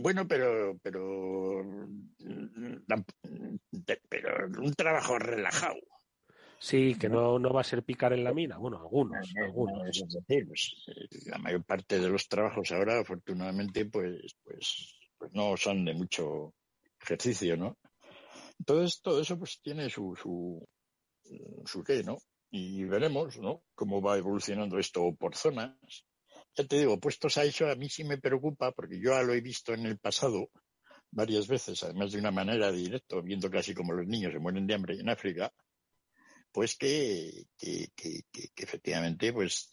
[0.00, 1.62] bueno, pero, pero,
[4.08, 5.78] pero un trabajo relajado.
[6.58, 8.58] Sí, que no, no va a ser picar en la mina.
[8.58, 10.04] Bueno, algunos, algunos.
[10.26, 10.74] Pues,
[11.26, 16.54] la mayor parte de los trabajos ahora, afortunadamente, pues, pues, pues no son de mucho
[17.00, 17.78] ejercicio, ¿no?
[18.58, 20.68] Entonces, todo eso pues tiene su, su,
[21.64, 22.18] su qué, ¿no?
[22.50, 23.62] Y veremos, ¿no?
[23.74, 25.76] Cómo va evolucionando esto por zonas.
[26.56, 29.32] Ya te digo, puestos a eso, a mí sí me preocupa, porque yo ya lo
[29.32, 30.50] he visto en el pasado
[31.12, 34.74] varias veces, además de una manera directa, viendo casi como los niños se mueren de
[34.74, 35.52] hambre en África,
[36.52, 39.68] pues que, que, que, que, efectivamente pues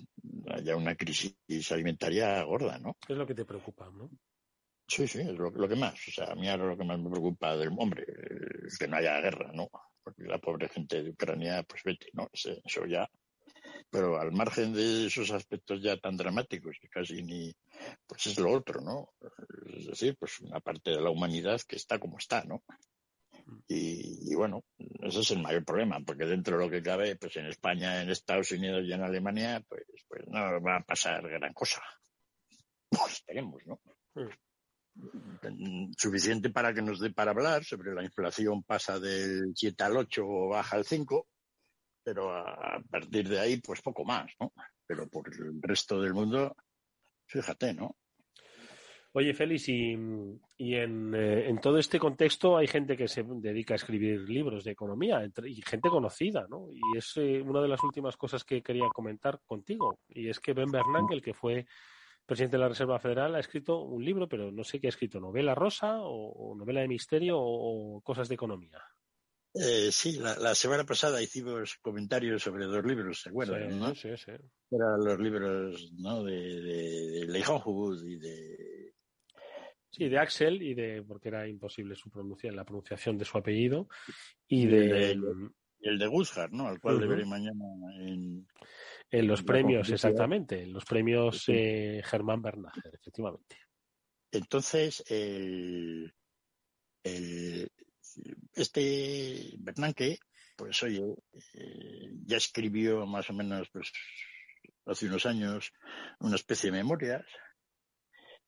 [0.50, 1.36] haya una crisis
[1.72, 2.98] alimentaria gorda, ¿no?
[3.08, 4.10] Es lo que te preocupa, ¿no?
[4.88, 5.96] Sí, sí, es lo, lo que más.
[6.08, 8.06] O sea, a mí ahora lo que más me preocupa del hombre,
[8.65, 9.70] es que no haya guerra, ¿no?
[10.08, 12.30] Porque la pobre gente de Ucrania, pues vete, ¿no?
[12.32, 13.10] Eso ya.
[13.89, 17.54] Pero al margen de esos aspectos ya tan dramáticos, que casi ni,
[18.08, 19.10] pues es lo otro, ¿no?
[19.78, 22.63] Es decir, pues una parte de la humanidad que está como está, ¿no?
[23.67, 24.63] Y, bueno,
[25.02, 28.10] ese es el mayor problema, porque dentro de lo que cabe, pues en España, en
[28.10, 31.82] Estados Unidos y en Alemania, pues, pues no va a pasar gran cosa.
[32.89, 33.82] Pues esperemos, ¿no?
[34.15, 34.46] Mm
[35.97, 40.23] suficiente para que nos dé para hablar sobre la inflación pasa del 7 al 8
[40.25, 41.27] o baja al 5,
[42.03, 44.53] pero a partir de ahí, pues poco más, ¿no?
[44.86, 46.55] Pero por el resto del mundo,
[47.25, 47.97] fíjate, ¿no?
[49.13, 53.77] Oye, Félix, y, en, eh, en, todo este contexto hay gente que se dedica a
[53.77, 56.67] escribir libros de economía y gente conocida, ¿no?
[56.71, 60.01] Y es eh, una de las últimas cosas que quería comentar contigo.
[60.07, 61.65] Y es que Ben Bernanke, el que fue
[62.27, 65.19] presidente de la Reserva Federal, ha escrito un libro, pero no sé qué ha escrito,
[65.19, 68.83] novela rosa o, novela de misterio o, cosas de economía.
[69.55, 73.79] Eh, sí, la, semana pasada hicimos comentarios sobre dos libros, ¿se acuerdan?
[73.79, 73.95] ¿no?
[73.95, 74.31] Sí, sí.
[74.69, 76.23] Eran los libros ¿no?
[76.23, 78.93] de, de, de y de
[79.89, 83.87] Sí, de Axel y de, porque era imposible su pronunciar, la pronunciación de su apellido,
[84.47, 85.17] y, de...
[85.81, 86.67] El, de Gushar, ¿no?
[86.67, 87.65] Al cual le mañana
[87.99, 88.47] en...
[89.10, 93.58] En los premios, exactamente, en los premios eh, Germán Bernager, efectivamente.
[94.32, 96.13] Entonces, el,
[97.04, 97.72] el,
[98.54, 100.20] este Bernanke,
[100.58, 101.02] pues oye,
[101.54, 103.91] eh, ya escribió más o menos, pues,
[104.86, 105.72] hace unos años,
[106.20, 107.26] una especie de memorias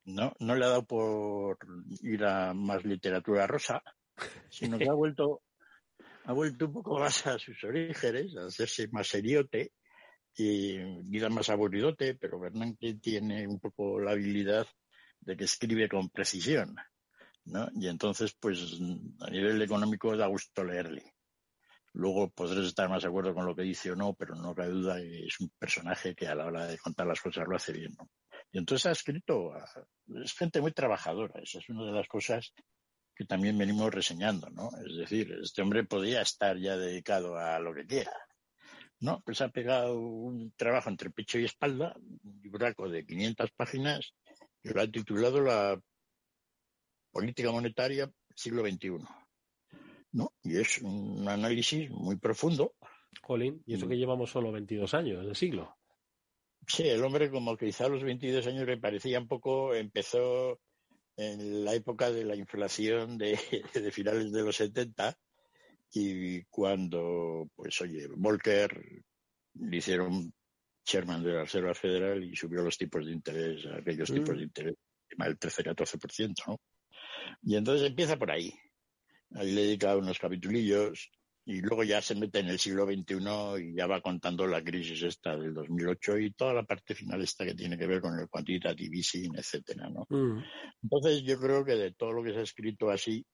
[0.05, 1.57] no, no le ha dado por
[2.01, 3.81] ir a más literatura rosa,
[4.49, 5.43] sino que ha vuelto,
[6.25, 9.71] ha vuelto un poco más a sus orígenes, a hacerse más seriote
[10.39, 14.65] y vida más aburridote, pero Bernanke tiene un poco la habilidad
[15.19, 16.75] de que escribe con precisión,
[17.45, 17.69] ¿no?
[17.75, 18.79] Y entonces, pues,
[19.19, 21.13] a nivel económico da gusto leerle.
[21.93, 24.69] Luego podrás estar más de acuerdo con lo que dice o no, pero no cabe
[24.69, 27.73] duda que es un personaje que a la hora de contar las cosas lo hace
[27.73, 28.09] bien, ¿no?
[28.51, 29.51] Y entonces ha escrito,
[30.23, 32.53] es gente muy trabajadora, esa es una de las cosas
[33.15, 34.69] que también venimos reseñando, ¿no?
[34.87, 38.13] Es decir, este hombre podía estar ya dedicado a lo que quiera,
[38.99, 39.21] ¿no?
[39.25, 44.13] Pues ha pegado un trabajo entre pecho y espalda, un libraco de 500 páginas,
[44.63, 45.79] y lo ha titulado La
[47.11, 48.99] política monetaria siglo XXI,
[50.13, 50.33] ¿no?
[50.43, 52.75] Y es un análisis muy profundo.
[53.21, 53.89] Colin, y eso mm.
[53.89, 55.75] que llevamos solo 22 años de siglo.
[56.67, 60.59] Sí, el hombre como quizá a los 22 años le parecía un poco, empezó
[61.17, 63.37] en la época de la inflación de,
[63.91, 65.17] finales de los 70
[65.93, 69.03] y cuando, pues oye, Volcker
[69.55, 70.31] le hicieron
[70.85, 74.43] chairman de la Reserva Federal y subió los tipos de interés, aquellos tipos de mm.
[74.43, 74.75] interés,
[75.17, 76.59] del 13-14%, ¿no?
[77.43, 78.53] Y entonces empieza por ahí.
[79.35, 81.11] Ahí le dedica unos capitulillos
[81.45, 85.01] y luego ya se mete en el siglo XXI y ya va contando la crisis
[85.03, 88.27] esta del 2008 y toda la parte final esta que tiene que ver con el
[88.27, 90.05] quantitative easing, etcétera, ¿no?
[90.09, 90.43] Mm.
[90.83, 93.25] Entonces yo creo que de todo lo que se ha escrito así,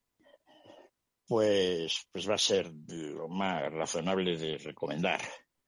[1.26, 5.20] pues, pues va a ser lo más razonable de recomendar,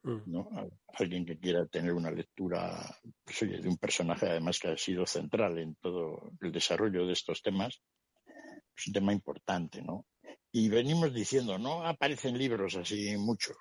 [0.03, 0.18] mm.
[0.27, 0.51] ¿no?
[0.94, 5.59] alguien que quiera tener una lectura pues, de un personaje además que ha sido central
[5.59, 7.81] en todo el desarrollo de estos temas,
[8.77, 10.07] es un tema importante, ¿no?
[10.53, 13.55] y venimos diciendo, no aparecen libros así mucho,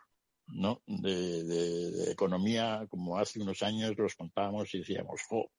[0.47, 0.81] ¿no?
[0.85, 5.51] De, economía, como hace unos años los contábamos y decíamos, jo,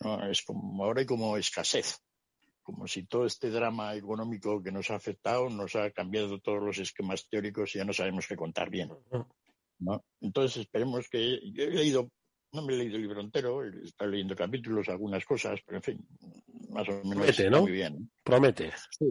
[0.00, 0.28] ¿no?
[0.28, 1.98] Es como ahora hay como escasez,
[2.64, 6.78] como si todo este drama económico que nos ha afectado nos ha cambiado todos los
[6.78, 8.90] esquemas teóricos y ya no sabemos qué contar bien,
[9.78, 10.04] ¿no?
[10.20, 12.10] Entonces esperemos que, yo he leído,
[12.52, 15.82] no me he leído el libro entero, he estado leyendo capítulos, algunas cosas, pero en
[15.82, 16.08] fin,
[16.70, 17.60] más o menos Promete, ¿no?
[17.60, 18.10] muy bien.
[18.24, 18.72] Promete.
[18.90, 19.06] Sí.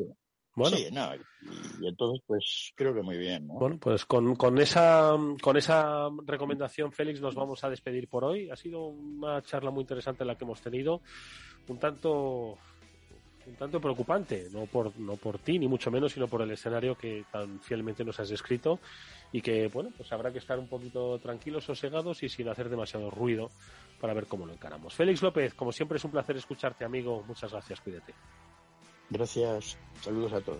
[0.56, 0.78] Bueno.
[0.78, 3.48] Sí, no, y, entonces pues creo que muy bien.
[3.48, 3.56] ¿no?
[3.56, 8.50] Bueno, pues con, con, esa, con esa recomendación, Félix, nos vamos a despedir por hoy.
[8.50, 11.02] Ha sido una charla muy interesante la que hemos tenido,
[11.68, 12.60] un tanto
[13.48, 16.96] un tanto preocupante, no por, no por ti ni mucho menos, sino por el escenario
[16.96, 18.80] que tan fielmente nos has descrito
[19.32, 23.10] y que, bueno, pues habrá que estar un poquito tranquilos, sosegados y sin hacer demasiado
[23.10, 23.50] ruido
[24.00, 24.94] para ver cómo lo encaramos.
[24.94, 27.24] Félix López, como siempre es un placer escucharte, amigo.
[27.28, 28.14] Muchas gracias, cuídate.
[29.10, 30.60] Gracias, saludos a todos.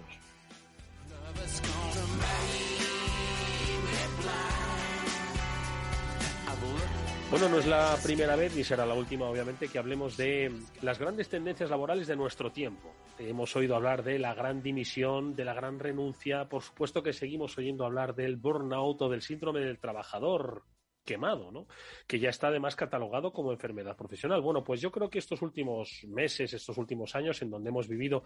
[7.34, 10.52] Bueno, no es la primera vez ni será la última, obviamente, que hablemos de
[10.84, 12.94] las grandes tendencias laborales de nuestro tiempo.
[13.18, 17.58] Hemos oído hablar de la gran dimisión, de la gran renuncia, por supuesto que seguimos
[17.58, 20.64] oyendo hablar del burnout o del síndrome del trabajador
[21.04, 21.66] quemado, ¿no?
[22.06, 24.40] Que ya está además catalogado como enfermedad profesional.
[24.42, 28.26] Bueno, pues yo creo que estos últimos meses, estos últimos años, en donde hemos vivido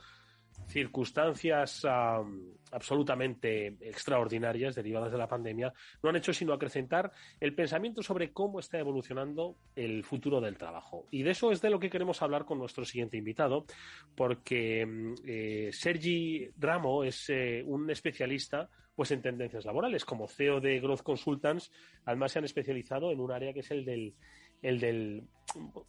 [0.67, 1.85] circunstancias
[2.71, 8.59] absolutamente extraordinarias derivadas de la pandemia no han hecho sino acrecentar el pensamiento sobre cómo
[8.59, 11.05] está evolucionando el futuro del trabajo.
[11.11, 13.65] Y de eso es de lo que queremos hablar con nuestro siguiente invitado,
[14.15, 20.05] porque mm, eh, Sergi Ramo es eh, un especialista pues en tendencias laborales.
[20.05, 21.71] Como CEO de Growth Consultants,
[22.03, 24.15] además se han especializado en un área que es el del
[24.61, 25.23] el del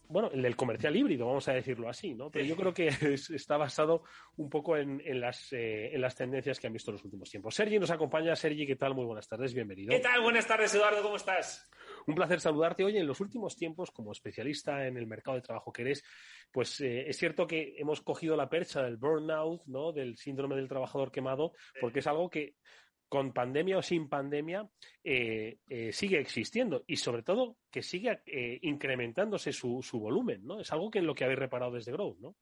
[0.07, 2.29] bueno, el del comercial híbrido, vamos a decirlo así, ¿no?
[2.31, 2.87] Pero yo creo que
[3.33, 4.03] está basado
[4.37, 7.55] un poco en, las, eh, en las tendencias que han visto en los últimos tiempos.
[7.55, 8.35] Sergi nos acompaña.
[8.35, 8.95] Sergi, ¿qué tal?
[8.95, 9.91] Muy buenas tardes, bienvenido.
[9.91, 10.21] ¿Qué tal?
[10.21, 11.69] Buenas tardes, Eduardo, ¿cómo estás?
[12.07, 12.83] Un placer saludarte.
[12.83, 16.03] Oye, en los últimos tiempos, como especialista en el mercado de trabajo que eres,
[16.51, 19.91] pues eh, es cierto que hemos cogido la percha del burnout, ¿no?
[19.91, 22.55] Del síndrome del trabajador quemado, porque es algo que
[23.09, 24.69] con pandemia o sin pandemia,
[25.03, 30.61] eh, eh, sigue existiendo y sobre todo que sigue eh, incrementándose su, su, volumen, ¿no?
[30.61, 32.35] Es algo que en lo que habéis reparado desde Growth, ¿no?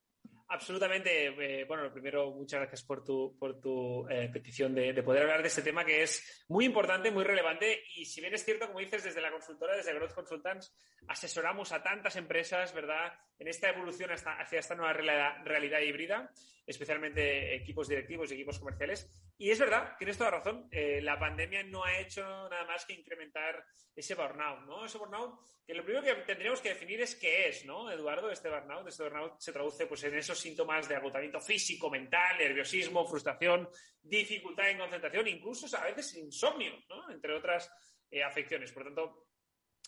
[0.50, 1.64] Absolutamente.
[1.66, 5.48] bueno, lo primero, muchas gracias por tu, por tu petición de, de, poder hablar de
[5.48, 9.04] este tema que es muy importante, muy relevante y si bien es cierto, como dices,
[9.04, 10.74] desde la consultora, desde Growth Consultants,
[11.06, 16.30] asesoramos a tantas empresas, ¿verdad?, en esta evolución hacia esta nueva realidad, realidad híbrida,
[16.66, 19.08] especialmente equipos directivos y equipos comerciales
[19.40, 20.68] y es verdad, tienes toda razón.
[20.72, 23.64] Eh, la pandemia no ha hecho nada más que incrementar
[23.94, 24.84] ese burnout, ¿no?
[24.84, 28.32] Ese burnout que lo primero que tendríamos que definir es qué es, ¿no, Eduardo?
[28.32, 33.06] Este burnout, este burnout se traduce pues en esos síntomas de agotamiento físico, mental, nerviosismo,
[33.06, 33.68] frustración,
[34.02, 37.08] dificultad en concentración, incluso a veces insomnio, ¿no?
[37.08, 37.70] Entre otras
[38.10, 38.72] eh, afecciones.
[38.72, 39.28] Por tanto,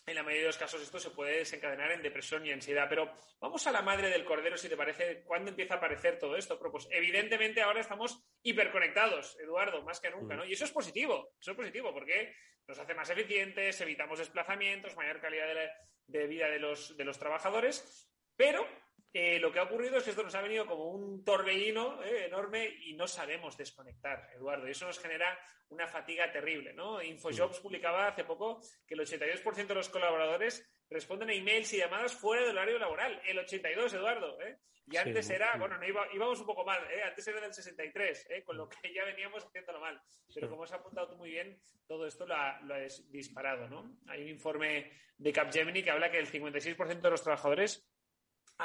[0.05, 2.87] en la mayoría de los casos esto se puede desencadenar en depresión y ansiedad.
[2.89, 6.35] Pero vamos a la madre del cordero, si te parece, ¿cuándo empieza a aparecer todo
[6.35, 6.59] esto?
[6.59, 10.45] pues evidentemente ahora estamos hiperconectados, Eduardo, más que nunca, ¿no?
[10.45, 10.49] Mm.
[10.49, 12.33] Y eso es positivo, eso es positivo, porque
[12.67, 15.69] nos hace más eficientes, evitamos desplazamientos, mayor calidad de,
[16.07, 18.67] de vida de los, de los trabajadores, pero
[19.13, 22.25] eh, lo que ha ocurrido es que esto nos ha venido como un torbellino eh,
[22.27, 24.67] enorme y no sabemos desconectar, Eduardo.
[24.67, 25.37] Y eso nos genera
[25.69, 27.01] una fatiga terrible, ¿no?
[27.01, 32.13] Infojobs publicaba hace poco que el 82% de los colaboradores responden a emails y llamadas
[32.13, 33.21] fuera del horario laboral.
[33.25, 34.39] El 82, Eduardo.
[34.41, 34.59] ¿eh?
[34.87, 37.01] Y antes era, bueno, no íbamos un poco mal, ¿eh?
[37.03, 38.43] antes era del 63, ¿eh?
[38.43, 40.01] con lo que ya veníamos haciéndolo mal.
[40.33, 43.97] Pero como has apuntado tú muy bien, todo esto lo, ha, lo has disparado, ¿no?
[44.07, 47.87] Hay un informe de Capgemini que habla que el 56% de los trabajadores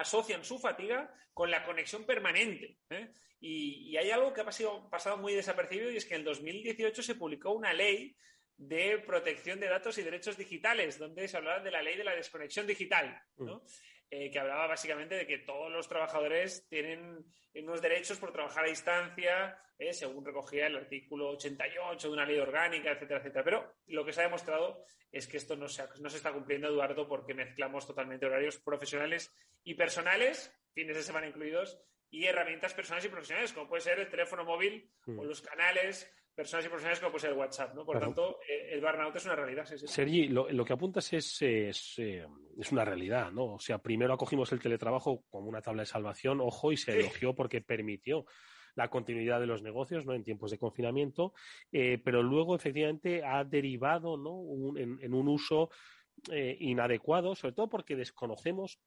[0.00, 2.78] asocian su fatiga con la conexión permanente.
[2.90, 3.12] ¿eh?
[3.40, 7.02] Y, hay algo que ha pasado, pasado, muy desapercibido y es que en el 2018
[7.02, 8.16] se publicó una ley
[8.56, 12.14] de protección de datos y derechos digitales, donde se hablaba de la ley de la
[12.14, 13.20] desconexión digital.
[13.36, 13.56] ¿no?
[13.56, 13.62] Mm.
[14.08, 18.68] Eh, que hablaba básicamente de que todos los trabajadores tienen unos derechos por trabajar a
[18.68, 23.44] distancia, eh, según recogía el artículo 88 de una ley orgánica, etcétera, etcétera.
[23.44, 26.68] Pero lo que se ha demostrado es que esto no se, no se está cumpliendo,
[26.68, 29.34] Eduardo, porque mezclamos totalmente horarios profesionales
[29.64, 31.76] y personales, fines de semana incluidos,
[32.08, 35.26] y herramientas personales y profesionales, como puede ser el teléfono móvil o mm.
[35.26, 37.84] los canales personas y profesionales como puede ser el WhatsApp, ¿no?
[37.84, 39.64] Por tanto, eh, el burnout es una realidad.
[39.64, 42.26] Sergi, lo, que apuntas es, es, eh,
[42.58, 43.54] es, una realidad, ¿no?
[43.54, 47.34] O sea, primero acogimos el teletrabajo como una tabla de salvación, ojo, y se elogió
[47.34, 48.26] porque permitió
[48.74, 50.12] la continuidad de los negocios ¿no?
[50.12, 51.32] en tiempos de confinamiento,
[51.72, 54.78] eh, pero luego efectivamente ha derivado ¿no?
[54.78, 55.70] en, un uso
[56.28, 58.78] inadecuado, sobre todo porque desconocemos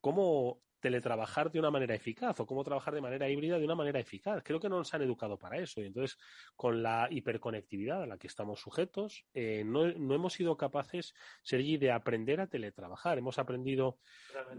[0.00, 4.00] cómo teletrabajar de una manera eficaz o cómo trabajar de manera híbrida de una manera
[4.00, 4.42] eficaz.
[4.42, 5.80] Creo que no nos han educado para eso.
[5.80, 6.18] Y entonces,
[6.56, 11.92] con la hiperconectividad a la que estamos sujetos, eh, no, hemos sido capaces, Sergi, de
[11.92, 13.18] aprender a teletrabajar.
[13.18, 13.98] Hemos aprendido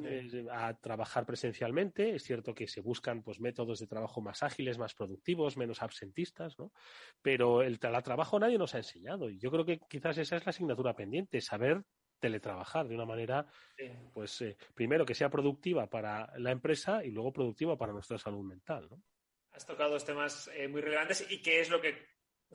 [0.03, 2.15] eh, a trabajar presencialmente.
[2.15, 6.57] Es cierto que se buscan pues, métodos de trabajo más ágiles, más productivos, menos absentistas,
[6.59, 6.71] ¿no?
[7.21, 9.29] Pero el trabajo nadie nos ha enseñado.
[9.29, 11.83] Y yo creo que quizás esa es la asignatura pendiente, saber
[12.19, 13.45] teletrabajar de una manera,
[14.13, 18.43] pues, eh, primero que sea productiva para la empresa y luego productiva para nuestra salud
[18.43, 18.87] mental.
[18.89, 19.01] ¿no?
[19.51, 22.07] Has tocado dos temas eh, muy relevantes y que es lo que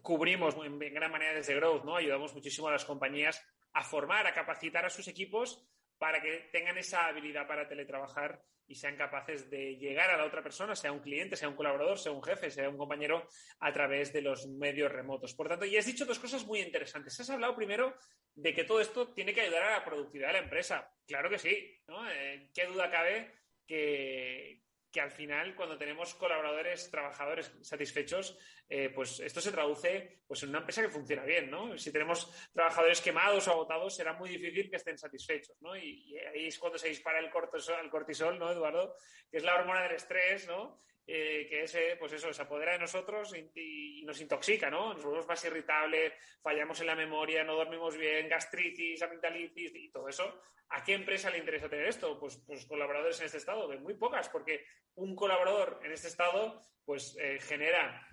[0.02, 1.96] cubrimos en gran manera desde Growth, ¿no?
[1.96, 3.40] Ayudamos muchísimo a las compañías
[3.72, 5.64] a formar, a capacitar a sus equipos
[6.04, 10.42] para que tengan esa habilidad para teletrabajar y sean capaces de llegar a la otra
[10.42, 13.26] persona, sea un cliente, sea un colaborador, sea un jefe, sea un compañero,
[13.60, 15.32] a través de los medios remotos.
[15.32, 17.18] Por tanto, ya has dicho dos cosas muy interesantes.
[17.18, 17.96] Has hablado primero
[18.34, 20.92] de que todo esto tiene que ayudar a la productividad de la empresa.
[21.06, 21.82] Claro que sí.
[22.10, 23.32] Eh, ¿Qué duda cabe
[23.66, 24.60] que,
[24.94, 28.38] que al final, cuando tenemos colaboradores, trabajadores satisfechos,
[28.68, 31.76] eh, pues esto se traduce pues, en una empresa que funciona bien, ¿no?
[31.76, 35.76] Si tenemos trabajadores quemados o agotados, será muy difícil que estén satisfechos, ¿no?
[35.76, 38.94] Y, ahí es cuando se dispara el cortisol, el cortisol, ¿no, Eduardo?
[39.28, 40.80] Que es la hormona del estrés, ¿no?
[41.06, 44.94] Eh, que ese, pues eso, se apodera de nosotros y, nos intoxica, ¿no?
[44.94, 50.08] Nos volvemos más irritables, fallamos en la memoria, no dormimos bien, gastritis, amigdalitis y todo
[50.08, 50.40] eso.
[50.70, 52.18] ¿A qué empresa le interesa tener esto?
[52.18, 56.62] Pues, pues colaboradores en este estado, de muy pocas, porque un colaborador en este estado,
[56.84, 58.06] pues eh, genera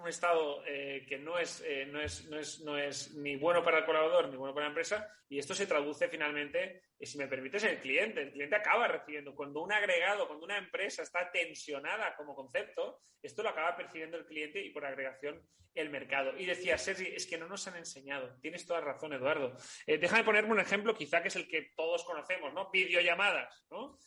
[0.00, 3.62] un estado eh, que no es, eh, no, es, no, es, no es ni bueno
[3.62, 7.16] para el colaborador ni bueno para la empresa y esto se traduce finalmente, y si
[7.16, 8.20] me permites, en el cliente.
[8.20, 13.44] El cliente acaba recibiendo, cuando un agregado, cuando una empresa está tensionada como concepto, esto
[13.44, 15.40] lo acaba percibiendo el cliente y por agregación
[15.74, 16.36] el mercado.
[16.36, 18.40] Y decía Sergi, es que no nos han enseñado.
[18.40, 19.56] Tienes toda razón, Eduardo.
[19.86, 22.68] Eh, déjame ponerme un ejemplo, quizá que es el que todos conocemos, ¿no?
[22.70, 23.98] Videollamadas, ¿no?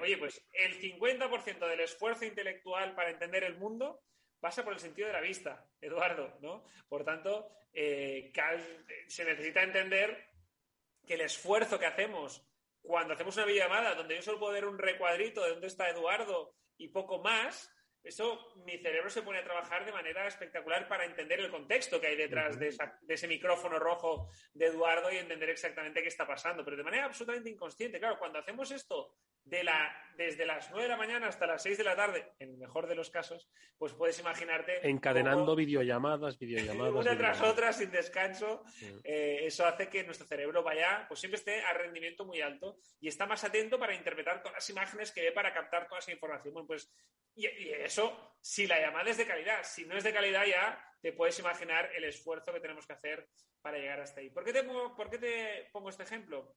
[0.00, 4.00] oye, pues el 50% del esfuerzo intelectual para entender el mundo
[4.40, 6.64] pasa por el sentido de la vista, Eduardo, ¿no?
[6.88, 8.32] Por tanto, eh,
[9.08, 10.28] se necesita entender
[11.06, 12.44] que el esfuerzo que hacemos
[12.82, 16.54] cuando hacemos una videollamada donde yo solo puedo ver un recuadrito de dónde está Eduardo
[16.78, 17.70] y poco más,
[18.02, 22.06] eso mi cerebro se pone a trabajar de manera espectacular para entender el contexto que
[22.06, 26.64] hay detrás de, de, ese micrófono rojo de Eduardo y entender exactamente qué está pasando,
[26.64, 27.98] pero de manera absolutamente inconsciente.
[27.98, 29.16] Claro, cuando hacemos esto
[29.48, 32.50] de la, desde las 9 de la mañana hasta las 6 de la tarde, en
[32.50, 34.86] el mejor de los casos, pues puedes imaginarte.
[34.88, 36.94] Encadenando videollamadas, videollamadas.
[36.94, 38.64] Una tras otra, sin descanso.
[39.04, 43.08] Eh, eso hace que nuestro cerebro vaya, pues siempre esté a rendimiento muy alto y
[43.08, 46.52] está más atento para interpretar todas las imágenes que ve para captar toda esa información.
[46.52, 46.92] Bueno, pues,
[47.34, 51.12] y, eso, si la llamada es de calidad, si no es de calidad, ya te
[51.12, 53.28] puedes imaginar el esfuerzo que tenemos que hacer
[53.62, 54.30] para llegar hasta ahí.
[54.30, 56.56] ¿Por qué te por qué te pongo este ejemplo?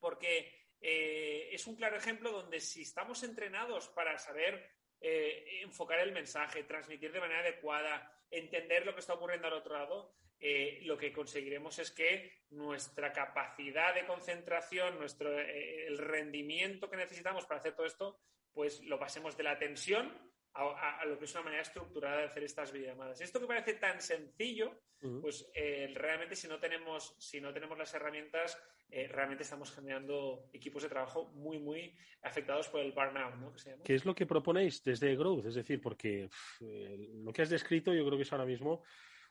[0.00, 4.70] Porque eh, es un claro ejemplo donde si estamos entrenados para saber
[5.00, 9.72] eh, enfocar el mensaje, transmitir de manera adecuada, entender lo que está ocurriendo al otro
[9.72, 16.98] lado, eh, lo que conseguiremos es que nuestra capacidad de concentración, nuestro, el rendimiento que
[16.98, 18.20] necesitamos para hacer todo esto,
[18.52, 20.12] pues lo pasemos de la tensión
[20.54, 23.20] a, lo que es una manera estructurada de hacer estas videollamadas.
[23.20, 24.80] Esto que parece tan sencillo,
[25.20, 25.50] pues
[25.94, 28.56] realmente si no tenemos, si no tenemos las herramientas,
[28.90, 33.52] eh, realmente estamos generando equipos de trabajo muy, muy afectados por el burnout, ¿no?
[33.82, 35.46] ¿Qué es lo que proponéis desde Growth?
[35.46, 36.28] Es decir, porque
[36.60, 38.84] eh, lo que has descrito yo creo que es ahora mismo,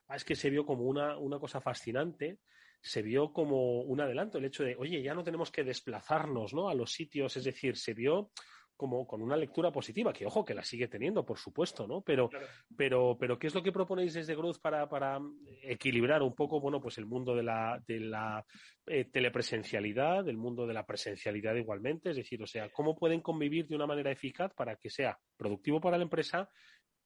[0.08, 2.40] ah, es que se vio como una, una cosa fascinante,
[2.78, 6.68] se vio como un adelanto el hecho de, oye, ya no tenemos que desplazarnos ¿no?
[6.68, 8.32] a los sitios, es decir, se vio
[8.76, 12.00] como con una lectura positiva, que ojo, que la sigue teniendo, por supuesto, ¿no?
[12.00, 12.28] Pero,
[12.76, 15.20] pero, pero ¿qué es lo que proponéis desde Growth para, para
[15.62, 18.44] equilibrar un poco, bueno, pues el mundo de la, de la
[18.86, 22.10] eh, telepresencialidad, el mundo de la presencialidad igualmente?
[22.10, 25.80] Es decir, o sea, ¿cómo pueden convivir de una manera eficaz para que sea productivo
[25.80, 26.48] para la empresa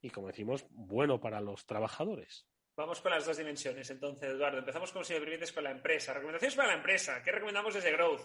[0.00, 2.46] y, como decimos, bueno para los trabajadores?
[2.78, 3.90] Vamos con las dos dimensiones.
[3.90, 6.14] Entonces, Eduardo, empezamos como si me con la empresa.
[6.14, 7.20] Recomendaciones para la empresa.
[7.24, 8.20] ¿Qué recomendamos desde Growth?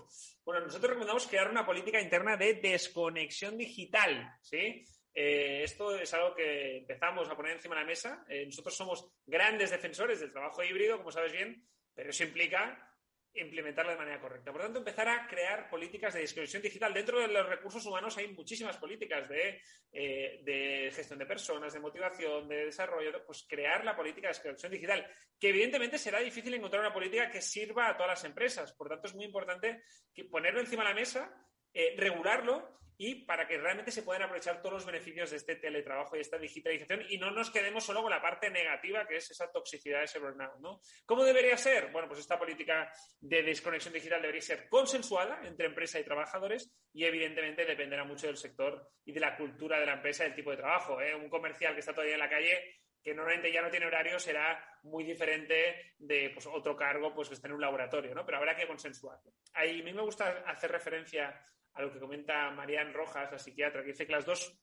[0.45, 4.32] Bueno, nosotros recomendamos crear una política interna de desconexión digital.
[4.43, 4.86] ¿sí?
[5.12, 8.24] Eh, esto es algo que empezamos a poner encima de la mesa.
[8.30, 12.93] Eh, nosotros somos grandes defensores del trabajo híbrido, como sabes bien, pero eso implica
[13.36, 14.52] implementarla de manera correcta.
[14.52, 16.94] Por tanto, empezar a crear políticas de desconexión digital.
[16.94, 19.62] Dentro de los recursos humanos hay muchísimas políticas de,
[19.92, 23.26] eh, gestión de personas, de motivación, de desarrollo.
[23.26, 25.08] Pues crear la política de desconexión digital,
[25.40, 28.74] que evidentemente será difícil encontrar una política que sirva a todas las empresas.
[28.74, 29.84] Por tanto, es muy importante
[30.30, 31.34] ponerlo encima de la mesa,
[31.74, 36.15] eh, regularlo y para que realmente se puedan aprovechar todos los beneficios de este teletrabajo
[36.15, 39.51] y esta digitalización y no nos quedemos solo con la parte negativa que es esa
[39.51, 40.59] toxicidad, ese burnout.
[40.59, 40.80] ¿no?
[41.05, 41.91] ¿Cómo debería ser?
[41.91, 47.05] Bueno, pues esta política de desconexión digital debería ser consensuada entre empresa y trabajadores y
[47.05, 50.57] evidentemente dependerá mucho del sector y de la cultura de la empresa del tipo de
[50.57, 51.01] trabajo.
[51.01, 51.15] ¿eh?
[51.15, 54.65] Un comercial que está todavía en la calle que normalmente ya no tiene horario será
[54.84, 58.26] muy diferente de pues, otro cargo pues, que está en un laboratorio, ¿no?
[58.26, 59.34] Pero habrá que consensuarlo.
[59.53, 61.38] Ahí a mí me gusta hacer referencia
[61.74, 64.57] a lo que comenta Marian Rojas, la psiquiatra, que dice que las dos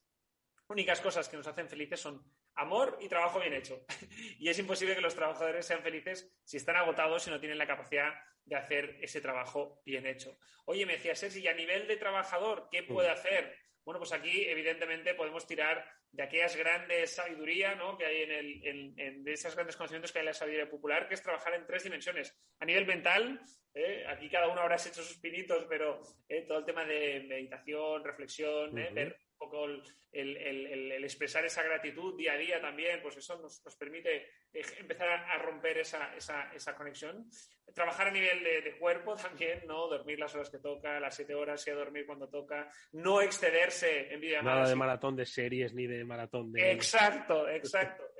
[0.67, 2.23] únicas cosas que nos hacen felices son
[2.55, 3.85] amor y trabajo bien hecho.
[4.39, 7.67] y es imposible que los trabajadores sean felices si están agotados y no tienen la
[7.67, 8.13] capacidad
[8.45, 10.37] de hacer ese trabajo bien hecho.
[10.65, 13.55] Oye, me decía Sergi, y a nivel de trabajador, ¿qué puede hacer?
[13.83, 17.97] Bueno, pues aquí evidentemente podemos tirar de aquellas grandes sabiduría ¿no?
[17.97, 21.07] que hay en, el, en, de esos grandes conocimientos que hay en la sabiduría popular,
[21.07, 22.37] que es trabajar en tres dimensiones.
[22.59, 23.41] A nivel mental,
[23.73, 24.03] ¿eh?
[24.07, 26.45] aquí cada uno habrá hecho sus pinitos, pero ¿eh?
[26.47, 28.89] todo el tema de meditación, reflexión, ¿eh?
[28.93, 35.09] ver poco el, expresar esa gratitud día a día también, pues eso nos, permite empezar
[35.09, 37.27] a, romper esa, esa, esa, conexión.
[37.73, 39.87] Trabajar a nivel de, cuerpo también, ¿no?
[39.87, 44.13] Dormir las horas que toca, las siete horas, y a dormir cuando toca, no excederse
[44.13, 46.71] en vida Nada de maratón de series ni de maratón de.
[46.71, 48.03] Exacto, exacto.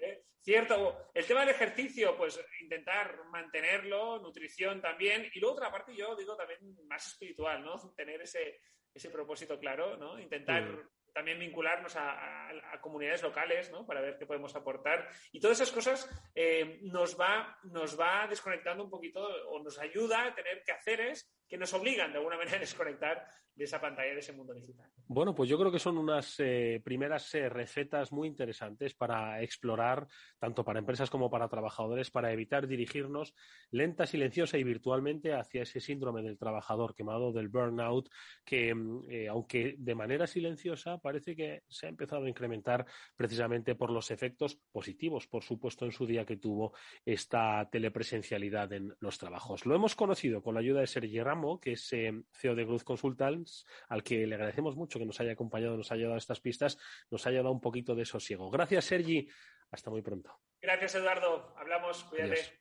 [0.43, 6.15] Cierto, el tema del ejercicio, pues intentar mantenerlo, nutrición también, y luego otra parte yo
[6.15, 7.77] digo también más espiritual, ¿no?
[7.95, 8.59] Tener ese,
[8.91, 10.19] ese propósito claro, ¿no?
[10.19, 12.49] Intentar también vincularnos a,
[12.81, 13.85] comunidades locales, ¿no?
[13.85, 15.07] Para ver qué podemos aportar.
[15.31, 20.25] Y todas esas cosas eh, nos, va, nos va desconectando un poquito o nos ayuda
[20.25, 24.19] a tener quehaceres que nos obligan de alguna manera a desconectar de esa pantalla, de
[24.19, 24.89] ese mundo digital.
[25.05, 30.07] Bueno, pues yo creo que son unas eh, primeras eh, recetas muy interesantes para explorar,
[30.39, 33.35] tanto para empresas como para trabajadores, para evitar dirigirnos
[33.69, 38.09] lenta, silenciosa y virtualmente hacia ese síndrome del trabajador quemado, del burnout,
[38.45, 42.85] que mm, eh, aunque de manera silenciosa parece que se ha empezado a incrementar
[43.17, 46.73] precisamente por los efectos positivos, por supuesto, en su día que tuvo
[47.03, 49.65] esta telepresencialidad en los trabajos.
[49.65, 53.65] Lo hemos conocido con la ayuda de Sergi Ramo, que es CEO de Growth Consultants
[53.89, 56.77] al que le agradecemos mucho que nos haya acompañado, nos haya dado estas pistas,
[57.09, 58.49] nos haya dado un poquito de sosiego.
[58.51, 59.27] Gracias, Sergi.
[59.71, 60.37] Hasta muy pronto.
[60.61, 61.55] Gracias, Eduardo.
[61.57, 62.03] Hablamos.
[62.03, 62.60] Cuídate.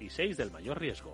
[0.00, 1.12] y 6 del mayor riesgo.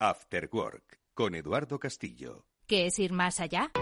[0.00, 2.44] After Work con Eduardo Castillo.
[2.68, 3.72] ¿Qué es ir más allá?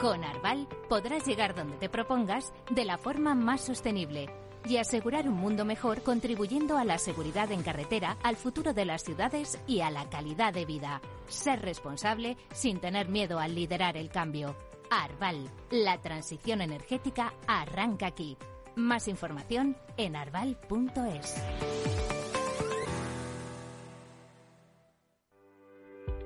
[0.00, 4.26] Con Arval podrás llegar donde te propongas de la forma más sostenible
[4.68, 9.04] y asegurar un mundo mejor contribuyendo a la seguridad en carretera, al futuro de las
[9.04, 11.00] ciudades y a la calidad de vida.
[11.28, 14.56] Ser responsable sin tener miedo al liderar el cambio.
[14.90, 18.36] Arval, la transición energética arranca aquí.
[18.74, 21.36] Más información en arval.es.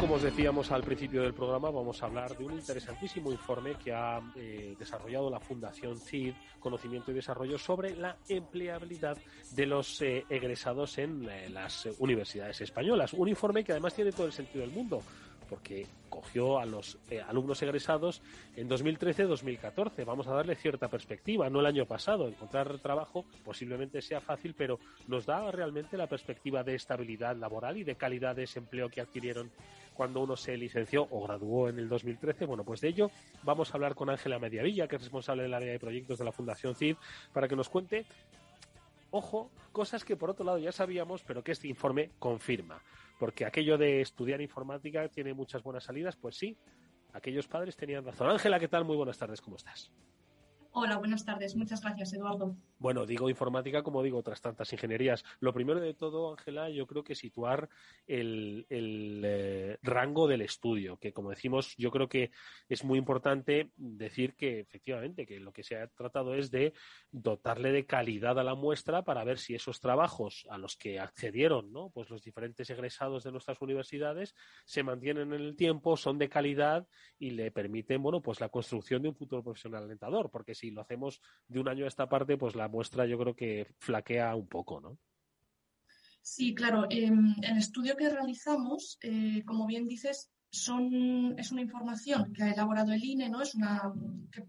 [0.00, 3.92] Como os decíamos al principio del programa, vamos a hablar de un interesantísimo informe que
[3.92, 9.18] ha eh, desarrollado la Fundación CID, Conocimiento y Desarrollo, sobre la empleabilidad
[9.50, 13.12] de los eh, egresados en eh, las universidades españolas.
[13.12, 15.02] Un informe que además tiene todo el sentido del mundo,
[15.50, 16.96] porque cogió a los
[17.26, 18.22] alumnos egresados
[18.56, 20.04] en 2013-2014.
[20.04, 22.28] Vamos a darle cierta perspectiva, no el año pasado.
[22.28, 24.78] Encontrar trabajo posiblemente sea fácil, pero
[25.08, 29.00] nos da realmente la perspectiva de estabilidad laboral y de calidad de ese empleo que
[29.00, 29.50] adquirieron
[29.94, 32.46] cuando uno se licenció o graduó en el 2013.
[32.46, 33.10] Bueno, pues de ello
[33.42, 36.32] vamos a hablar con Ángela Mediavilla, que es responsable del área de proyectos de la
[36.32, 36.96] Fundación CID,
[37.32, 38.06] para que nos cuente,
[39.10, 42.82] ojo, cosas que por otro lado ya sabíamos, pero que este informe confirma.
[43.18, 46.56] Porque aquello de estudiar informática tiene muchas buenas salidas, pues sí,
[47.12, 48.30] aquellos padres tenían razón.
[48.30, 48.84] Ángela, ¿qué tal?
[48.84, 49.92] Muy buenas tardes, ¿cómo estás?
[50.72, 51.56] Hola, buenas tardes.
[51.56, 52.56] Muchas gracias, Eduardo.
[52.80, 55.22] Bueno, digo informática como digo otras tantas ingenierías.
[55.38, 57.68] Lo primero de todo, Ángela, yo creo que situar
[58.06, 62.30] el, eh, rango del estudio, que como decimos, yo creo que
[62.70, 66.72] es muy importante decir que efectivamente que lo que se ha tratado es de
[67.10, 71.70] dotarle de calidad a la muestra para ver si esos trabajos a los que accedieron,
[71.70, 71.90] ¿no?
[71.90, 76.88] Pues los diferentes egresados de nuestras universidades se mantienen en el tiempo, son de calidad
[77.18, 80.80] y le permiten, bueno, pues la construcción de un futuro profesional alentador, porque si lo
[80.80, 84.48] hacemos de un año a esta parte, pues la muestra yo creo que flaquea un
[84.48, 84.98] poco, ¿no?
[86.22, 86.86] Sí, claro.
[86.90, 92.52] Em, el estudio que realizamos, eh, como bien dices, son, es una información que ha
[92.52, 93.40] elaborado el INE, ¿no?
[93.40, 93.92] Es una
[94.32, 94.44] que,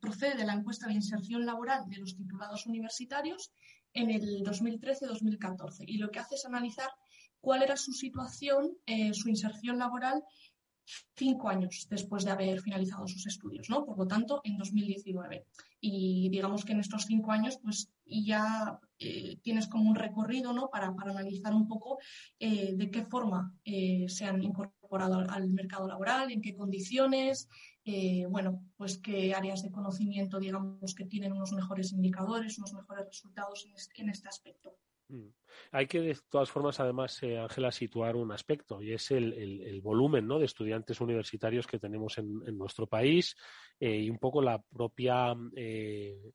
[0.00, 3.52] procede de la encuesta de inserción laboral de los titulados universitarios
[3.94, 5.84] en el 2013-2014.
[5.86, 6.90] Y lo que hace es analizar
[7.40, 10.22] cuál era su situación, eh, su inserción laboral
[11.14, 13.84] cinco años después de haber finalizado sus estudios, ¿no?
[13.84, 15.46] Por lo tanto, en 2019.
[15.80, 20.68] Y digamos que en estos cinco años, pues ya eh, tienes como un recorrido, ¿no?
[20.68, 21.98] Para, analizar un poco
[22.38, 27.48] eh, de qué forma eh, se han incorporado al, mercado laboral, en qué condiciones,
[28.28, 33.66] bueno, pues qué áreas de conocimiento, digamos, que tienen unos mejores indicadores, unos mejores resultados
[33.96, 34.76] en este aspecto.
[35.10, 35.32] Mm.
[35.72, 40.26] Hay que, de todas formas, además, eh, Ángela, situar un aspecto y es el, volumen
[40.26, 40.38] ¿no?
[40.38, 43.36] de estudiantes universitarios que tenemos en, nuestro país
[43.80, 46.32] eh, y un poco la propia, eh,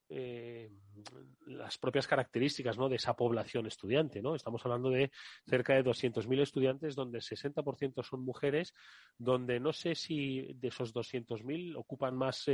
[1.45, 2.89] las propias características ¿no?
[2.89, 4.21] de esa población estudiante.
[4.21, 4.36] ¿no?
[4.36, 5.11] Estamos hablando de
[5.47, 8.73] cerca de 200.000 estudiantes, donde el 60% son mujeres,
[9.17, 12.45] donde no sé si de esos 200.000 ocupan más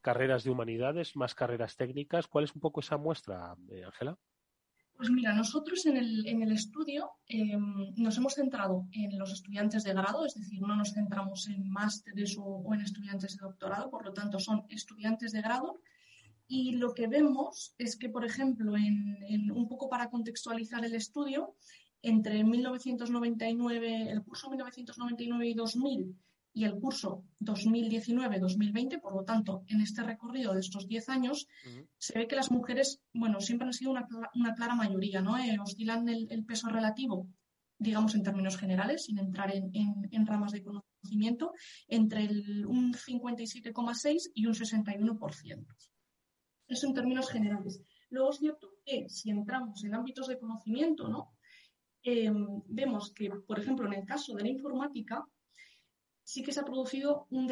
[0.00, 2.28] carreras de humanidades, más carreras técnicas.
[2.28, 4.16] ¿Cuál es un poco esa muestra, Ángela?
[4.98, 9.84] Pues mira, nosotros en el, en el estudio em, nos hemos centrado en los estudiantes
[9.84, 14.04] de grado, es decir, no nos centramos en másteres o, en estudiantes de doctorado, por
[14.04, 15.80] lo tanto son estudiantes de grado.
[16.48, 21.54] Y lo que vemos es que, por ejemplo, en, un poco para contextualizar el estudio,
[22.02, 26.16] entre 1999, el curso 1999 y 2000
[26.52, 31.46] y el curso 2019-2020, por lo tanto, en este recorrido de estos 10 años,
[31.98, 35.38] se ve que las mujeres, bueno, siempre han sido una, clara mayoría, ¿no?
[35.38, 37.28] Eh, oscilan el, peso relativo,
[37.78, 41.52] digamos en términos generales, sin entrar en, ramas de conocimiento,
[41.86, 42.26] entre
[42.66, 45.66] un 57,6 y un 61%.
[46.66, 47.82] Eso en términos generales.
[48.10, 51.34] Luego es cierto que si entramos en ámbitos de conocimiento, ¿no?
[52.02, 52.30] Eh,
[52.66, 55.24] vemos que, por ejemplo, en el caso de la informática,
[56.28, 57.46] sí que se ha producido un,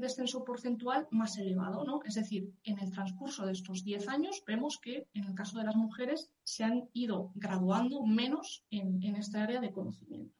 [0.00, 2.02] descenso porcentual más elevado, ¿no?
[2.04, 5.64] Es decir, en el transcurso de estos 10 años vemos que en el caso de
[5.64, 10.34] las mujeres se han ido graduando menos en, esta área de conocimiento.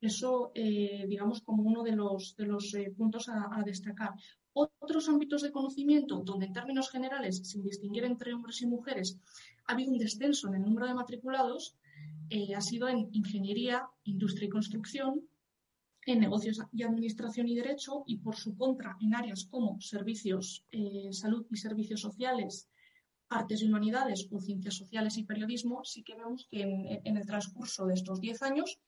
[0.00, 4.14] Eso, eh, digamos, como uno de los, de los eh, puntos a, destacar.
[4.52, 9.18] Otros ámbitos de conocimiento donde en términos generales, sin distinguir entre hombres y mujeres,
[9.66, 11.74] ha habido un descenso en el número de matriculados,
[12.30, 15.28] eh, ha sido en ingeniería, industria y construcción,
[16.06, 21.08] en negocios y administración y derecho y por su contra en áreas como servicios, eh,
[21.12, 22.68] salud y servicios sociales,
[23.28, 27.86] artes y humanidades o ciencias sociales y periodismo, sí que vemos que en, el transcurso
[27.86, 28.78] de estos 10 años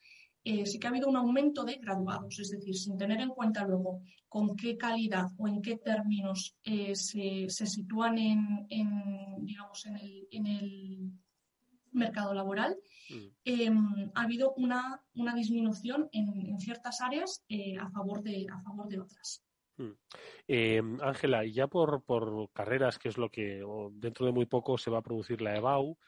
[0.44, 3.64] eh, sí que ha habido un aumento de graduados, es decir, sin tener en cuenta
[3.64, 8.66] luego con qué calidad o en qué términos eh, se, sitúan en,
[9.40, 11.12] digamos, en el
[11.92, 12.76] mercado laboral,
[13.10, 13.26] mm.
[13.44, 18.88] em, ha habido una, una disminución en, ciertas áreas eh, a, favor de, a favor
[18.88, 19.44] de otras.
[19.76, 19.92] Mm.
[20.46, 24.78] Em, Ángela, y ya por, por carreras, que es lo que dentro de muy poco
[24.78, 25.98] se va a producir la EBAU,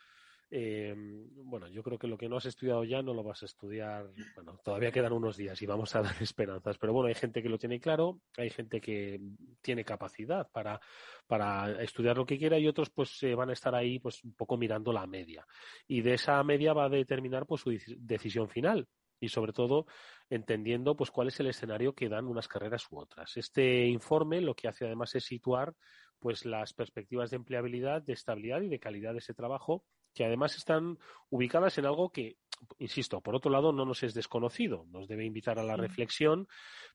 [0.50, 3.46] eh, bueno, yo creo que lo que no has estudiado ya no lo vas a
[3.46, 4.10] estudiar.
[4.34, 6.78] Bueno, todavía quedan unos días y vamos a dar esperanzas.
[6.78, 9.20] Pero bueno, hay gente que lo tiene claro, hay gente que
[9.60, 10.80] tiene capacidad para,
[11.26, 14.34] para estudiar lo que quiera y otros pues se van a estar ahí pues un
[14.34, 15.46] poco mirando la media.
[15.86, 18.86] Y de esa media va a determinar pues su decisión final
[19.18, 19.86] y sobre todo
[20.28, 23.36] entendiendo pues cuál es el escenario que dan unas carreras u otras.
[23.36, 25.74] Este informe lo que hace además es situar
[26.18, 29.84] pues las perspectivas de empleabilidad, de estabilidad y de calidad de ese trabajo
[30.16, 30.98] que además están
[31.28, 32.38] ubicadas en algo que,
[32.78, 36.48] insisto, por otro lado no nos es desconocido, nos debe invitar a la reflexión,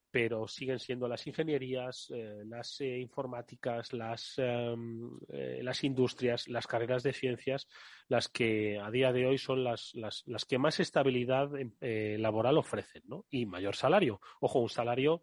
[0.09, 6.65] pero siguen siendo las ingenierías, eh, las eh, informáticas, las, em, eh, las industrias, las
[6.65, 7.67] carreras de ciencias,
[8.07, 13.03] las que a día de hoy son las, las, las que más estabilidad laboral ofrecen,
[13.05, 13.25] ¿no?
[13.29, 14.19] Y mayor salario.
[14.39, 15.21] Ojo, un salario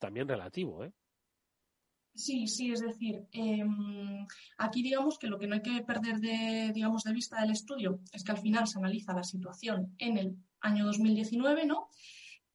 [0.00, 0.92] también relativo, ¿eh?
[2.14, 4.26] Sí, sí, es decir, em,
[4.58, 8.00] aquí digamos que lo que no hay que perder de, digamos, de vista del estudio
[8.12, 11.88] es que al final se analiza la situación en el año 2019, ¿no?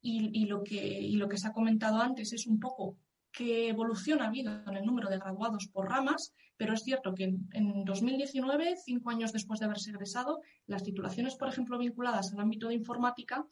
[0.00, 2.96] Y, lo que, y lo que se ha comentado antes es un poco
[3.32, 7.24] qué evolución ha habido en el número de graduados por ramas, pero es cierto que
[7.24, 12.40] en, en 2019, cinco años después de haberse egresado, las titulaciones, por ejemplo, vinculadas al
[12.40, 13.44] ámbito de informática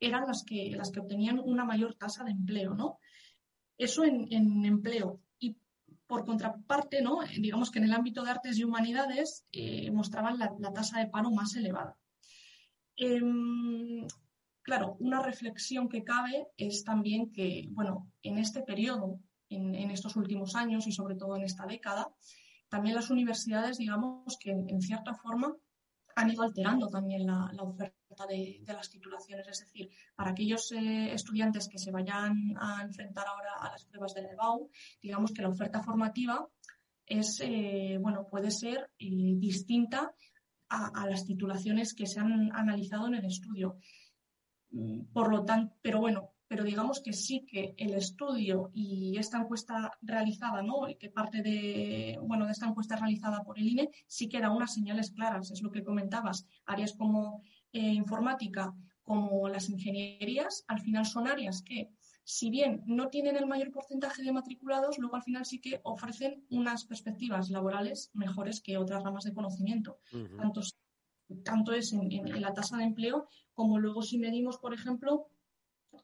[0.00, 3.00] eran las que, las que obtenían una mayor tasa de empleo, ¿no?
[3.76, 5.20] Eso en, en empleo
[6.08, 7.20] por contraparte, ¿no?
[7.38, 11.30] digamos que en el ámbito de artes y humanidades eh, mostraban la, tasa de paro
[11.30, 11.96] más elevada.
[12.96, 14.06] Em,
[14.62, 20.56] claro, una reflexión que cabe es también que, bueno, en este periodo, en, estos últimos
[20.56, 22.08] años y sobre todo en esta década,
[22.68, 25.54] también las universidades, digamos que en cierta forma
[26.16, 29.46] han ido alterando también la, oferta de, las titulaciones.
[29.48, 34.14] Es decir, para aquellos eh, estudiantes que se vayan a enfrentar ahora a las pruebas
[34.14, 36.48] del EBAU, digamos que la oferta formativa
[37.06, 40.12] es, eh, bueno, puede ser eh, distinta
[40.68, 43.78] a, las titulaciones que se han analizado en el estudio.
[44.70, 49.38] Mm, por lo tanto, pero bueno, pero digamos que sí que el estudio y esta
[49.38, 50.86] encuesta realizada, ¿no?
[50.98, 54.72] que parte de, bueno, de esta encuesta realizada por el INE, sí que da unas
[54.72, 56.46] señales claras, es lo que comentabas.
[56.64, 57.42] Áreas como
[57.72, 61.90] eh, informática, como las ingenierías, al final son áreas que
[62.24, 66.44] si bien no tienen el mayor porcentaje de matriculados, luego al final sí que ofrecen
[66.50, 69.98] unas perspectivas laborales mejores que otras ramas de conocimiento.
[71.42, 75.30] tanto, es en, la tasa de empleo como luego si medimos, por ejemplo,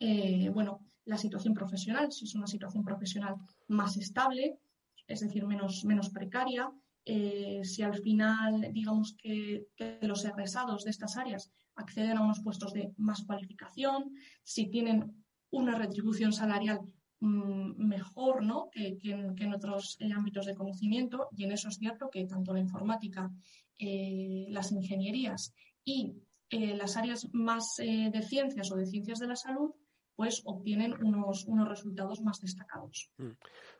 [0.01, 3.37] eh, bueno, la situación profesional, si es una situación profesional
[3.69, 4.59] más estable,
[5.07, 6.73] es decir, menos, menos precaria,
[7.07, 9.67] eh, si al final, digamos que,
[10.01, 15.77] los egresados de estas áreas acceden a unos puestos de más cualificación, si tienen una
[15.77, 16.81] retribución salarial
[17.21, 18.71] mm, mejor ¿no?
[18.71, 22.61] que, en, otros eh, ámbitos de conocimiento y en eso es cierto que tanto la
[22.61, 23.31] informática,
[23.79, 26.15] eh, las ingenierías y
[26.51, 29.73] las áreas más de ciencias o de ciencias de la salud
[30.17, 33.11] pues obtienen unos, unos resultados más destacados.
[33.19, 33.31] Mm.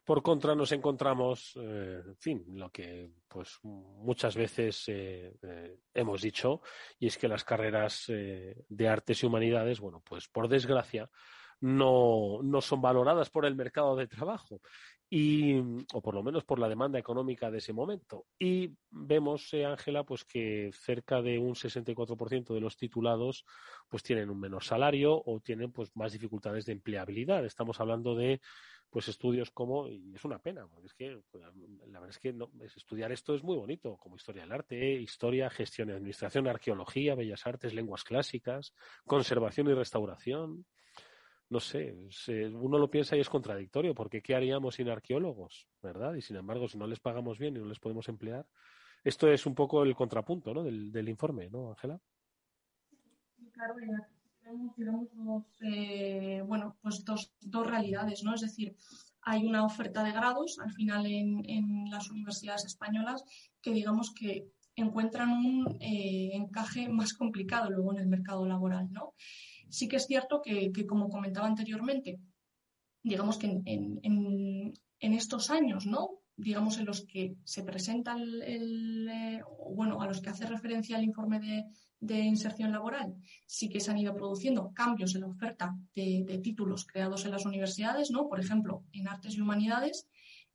[0.05, 4.85] Por contra, nos encontramos, en fin, lo que pues muchas veces
[5.95, 6.61] hemos dicho,
[6.99, 11.09] y es que las carreras de artes y humanidades, bueno, pues por desgracia,
[11.61, 14.61] no, no son valoradas por el mercado de trabajo
[15.17, 15.55] y,
[15.93, 18.27] o por lo menos por la demanda económica de ese momento.
[18.37, 23.45] Y vemos, eh, Ángela, pues que cerca de un 64% de los titulados
[23.89, 27.45] pues tienen un menor salario o tienen pues más dificultades de empleabilidad.
[27.45, 28.41] Estamos hablando de
[28.91, 32.33] pues estudios como, y es una pena, porque es que pues, la verdad es que
[32.33, 37.15] no, estudiar esto es muy bonito, como historia del arte, historia, gestión y administración, arqueología,
[37.15, 38.75] bellas artes, lenguas clásicas,
[39.07, 40.67] conservación y restauración,
[41.55, 41.95] no sé,
[42.49, 45.69] uno lo piensa y es contradictorio, porque ¿qué haríamos sin arqueólogos?
[45.81, 46.15] ¿Verdad?
[46.15, 48.47] Y sin embargo, si no les pagamos bien y no les podemos emplear,
[49.05, 50.65] esto es un poco el contrapunto ¿no?
[50.65, 52.01] del, informe, ¿no, Ángela?
[53.53, 53.75] Claro,
[54.77, 58.35] tenemos, eh, bueno, pues dos, dos realidades, ¿no?
[58.35, 58.77] Es decir,
[59.23, 63.25] hay una oferta de grados al final en, en las universidades españolas
[63.63, 69.15] que digamos que encuentran un eh, encaje más complicado luego en el mercado laboral, ¿no?
[69.69, 72.19] Sí que es cierto que, como comentaba anteriormente,
[73.03, 76.21] digamos que en, estos años, ¿no?
[76.37, 81.05] digamos, en los que se presenta el, eh, bueno, a los que hace referencia el
[81.05, 81.39] informe
[82.01, 83.15] de, inserción laboral,
[83.47, 87.31] sí que se han ido produciendo cambios en la oferta de, de, títulos creados en
[87.31, 88.29] las universidades, ¿no?
[88.29, 90.07] Por ejemplo, en artes y humanidades,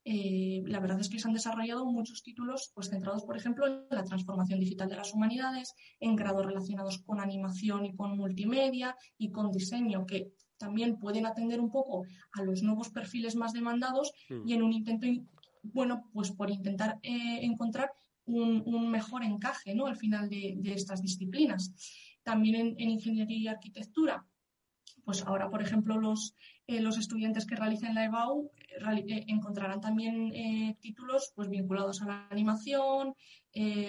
[0.04, 3.86] eh, la verdad es que se han desarrollado muchos títulos pues, centrados, por ejemplo, en
[3.90, 9.30] la transformación digital de las humanidades, en grados relacionados con animación y con multimedia y
[9.30, 14.48] con diseño, que también pueden atender un poco a los nuevos perfiles más demandados hmm.
[14.48, 15.06] y en un intento,
[15.62, 17.90] bueno, pues por intentar eh, encontrar
[18.26, 19.86] un, mejor encaje ¿no?
[19.86, 21.72] al final de, estas disciplinas.
[22.22, 24.24] También en ingeniería y arquitectura,
[25.04, 26.34] pues ahora, por ejemplo, los,
[26.70, 30.32] eh, los estudiantes que realicen la EBAU eh, eh, encontrarán también
[30.80, 33.16] títulos pues, vinculados a la animación,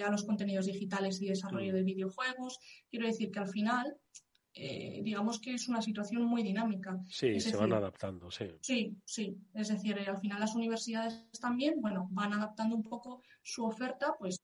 [0.04, 1.76] a los contenidos digitales y desarrollo mm.
[1.76, 2.58] de videojuegos.
[2.90, 3.96] Quiero decir que al final,
[4.52, 6.98] digamos que es una situación muy dinámica.
[7.08, 8.46] Sí, se van adaptando, sí.
[8.60, 9.36] Sí, sí.
[9.54, 14.40] Es decir, al final las universidades también, bueno, van adaptando un poco su oferta, pues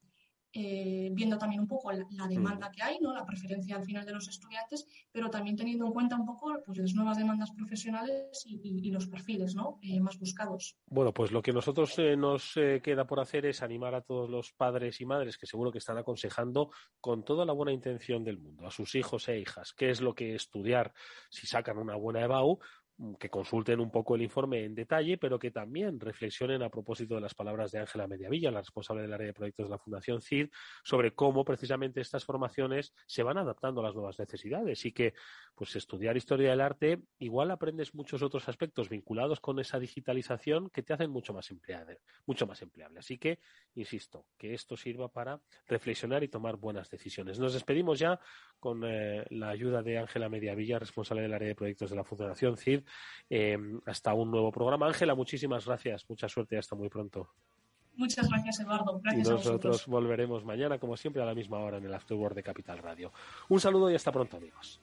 [0.52, 2.28] eh, viendo también un poco la, mm.
[2.28, 3.12] demanda que hay, ¿no?
[3.12, 6.78] la preferencia al final de los estudiantes, pero también teniendo en cuenta un poco pues,
[6.78, 9.78] las nuevas demandas profesionales y, los perfiles ¿no?
[9.82, 10.76] Eh, más buscados.
[10.86, 14.52] Bueno, pues lo que nosotros eh, nos queda por hacer es animar a todos los
[14.52, 16.70] padres y madres que seguro que están aconsejando
[17.00, 20.14] con toda la buena intención del mundo a sus hijos e hijas qué es lo
[20.14, 20.92] que estudiar
[21.28, 22.77] si sacan una buena EBAU Mm,
[23.18, 27.20] que consulten un poco el informe en detalle, pero que también reflexionen a propósito de
[27.20, 30.48] las palabras de Ángela Mediavilla, la responsable del área de proyectos de la Fundación CID,
[30.82, 35.14] sobre cómo precisamente estas formaciones se van adaptando a las nuevas necesidades y que
[35.54, 40.82] pues estudiar historia del arte igual aprendes muchos otros aspectos vinculados con esa digitalización que
[40.82, 42.98] te hacen mucho más empleable, mucho más empleable.
[42.98, 43.38] Así que,
[43.74, 47.38] insisto, que esto sirva para reflexionar y tomar buenas decisiones.
[47.38, 48.20] Nos despedimos ya
[48.58, 52.56] con eh, la ayuda de Ángela Mediavilla, responsable del área de proyectos de la Fundación
[52.56, 52.82] CID,
[53.30, 54.86] eh, hasta un nuevo programa.
[54.86, 57.28] Ángela, muchísimas gracias, mucha suerte y hasta muy pronto.
[57.96, 59.00] Muchas gracias, Eduardo.
[59.02, 62.44] Gracias y nosotros volveremos mañana, como siempre, a la misma hora en el Afterword de
[62.44, 63.12] Capital Radio.
[63.48, 64.80] Un saludo y hasta pronto, amigos.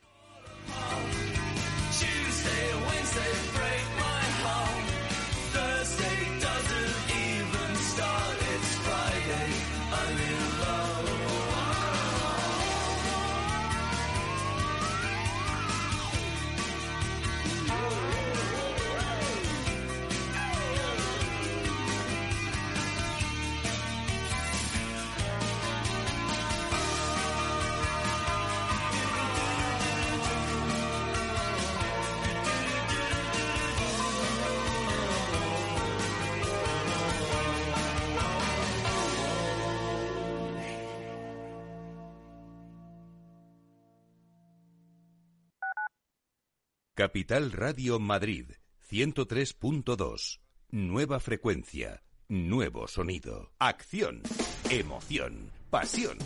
[46.96, 48.52] Capital Radio Madrid
[48.90, 50.40] 103.2.
[50.72, 53.52] Nueva frecuencia, nuevo sonido.
[53.60, 54.22] Acción,
[54.70, 56.18] emoción, pasión.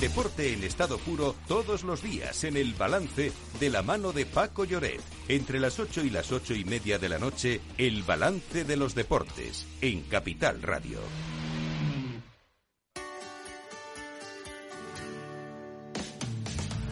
[0.00, 4.64] Deporte en estado puro todos los días en el balance de la mano de Paco
[4.64, 5.02] Lloret.
[5.28, 8.94] Entre las 8 y las ocho y media de la noche, el balance de los
[8.94, 11.00] deportes en Capital Radio.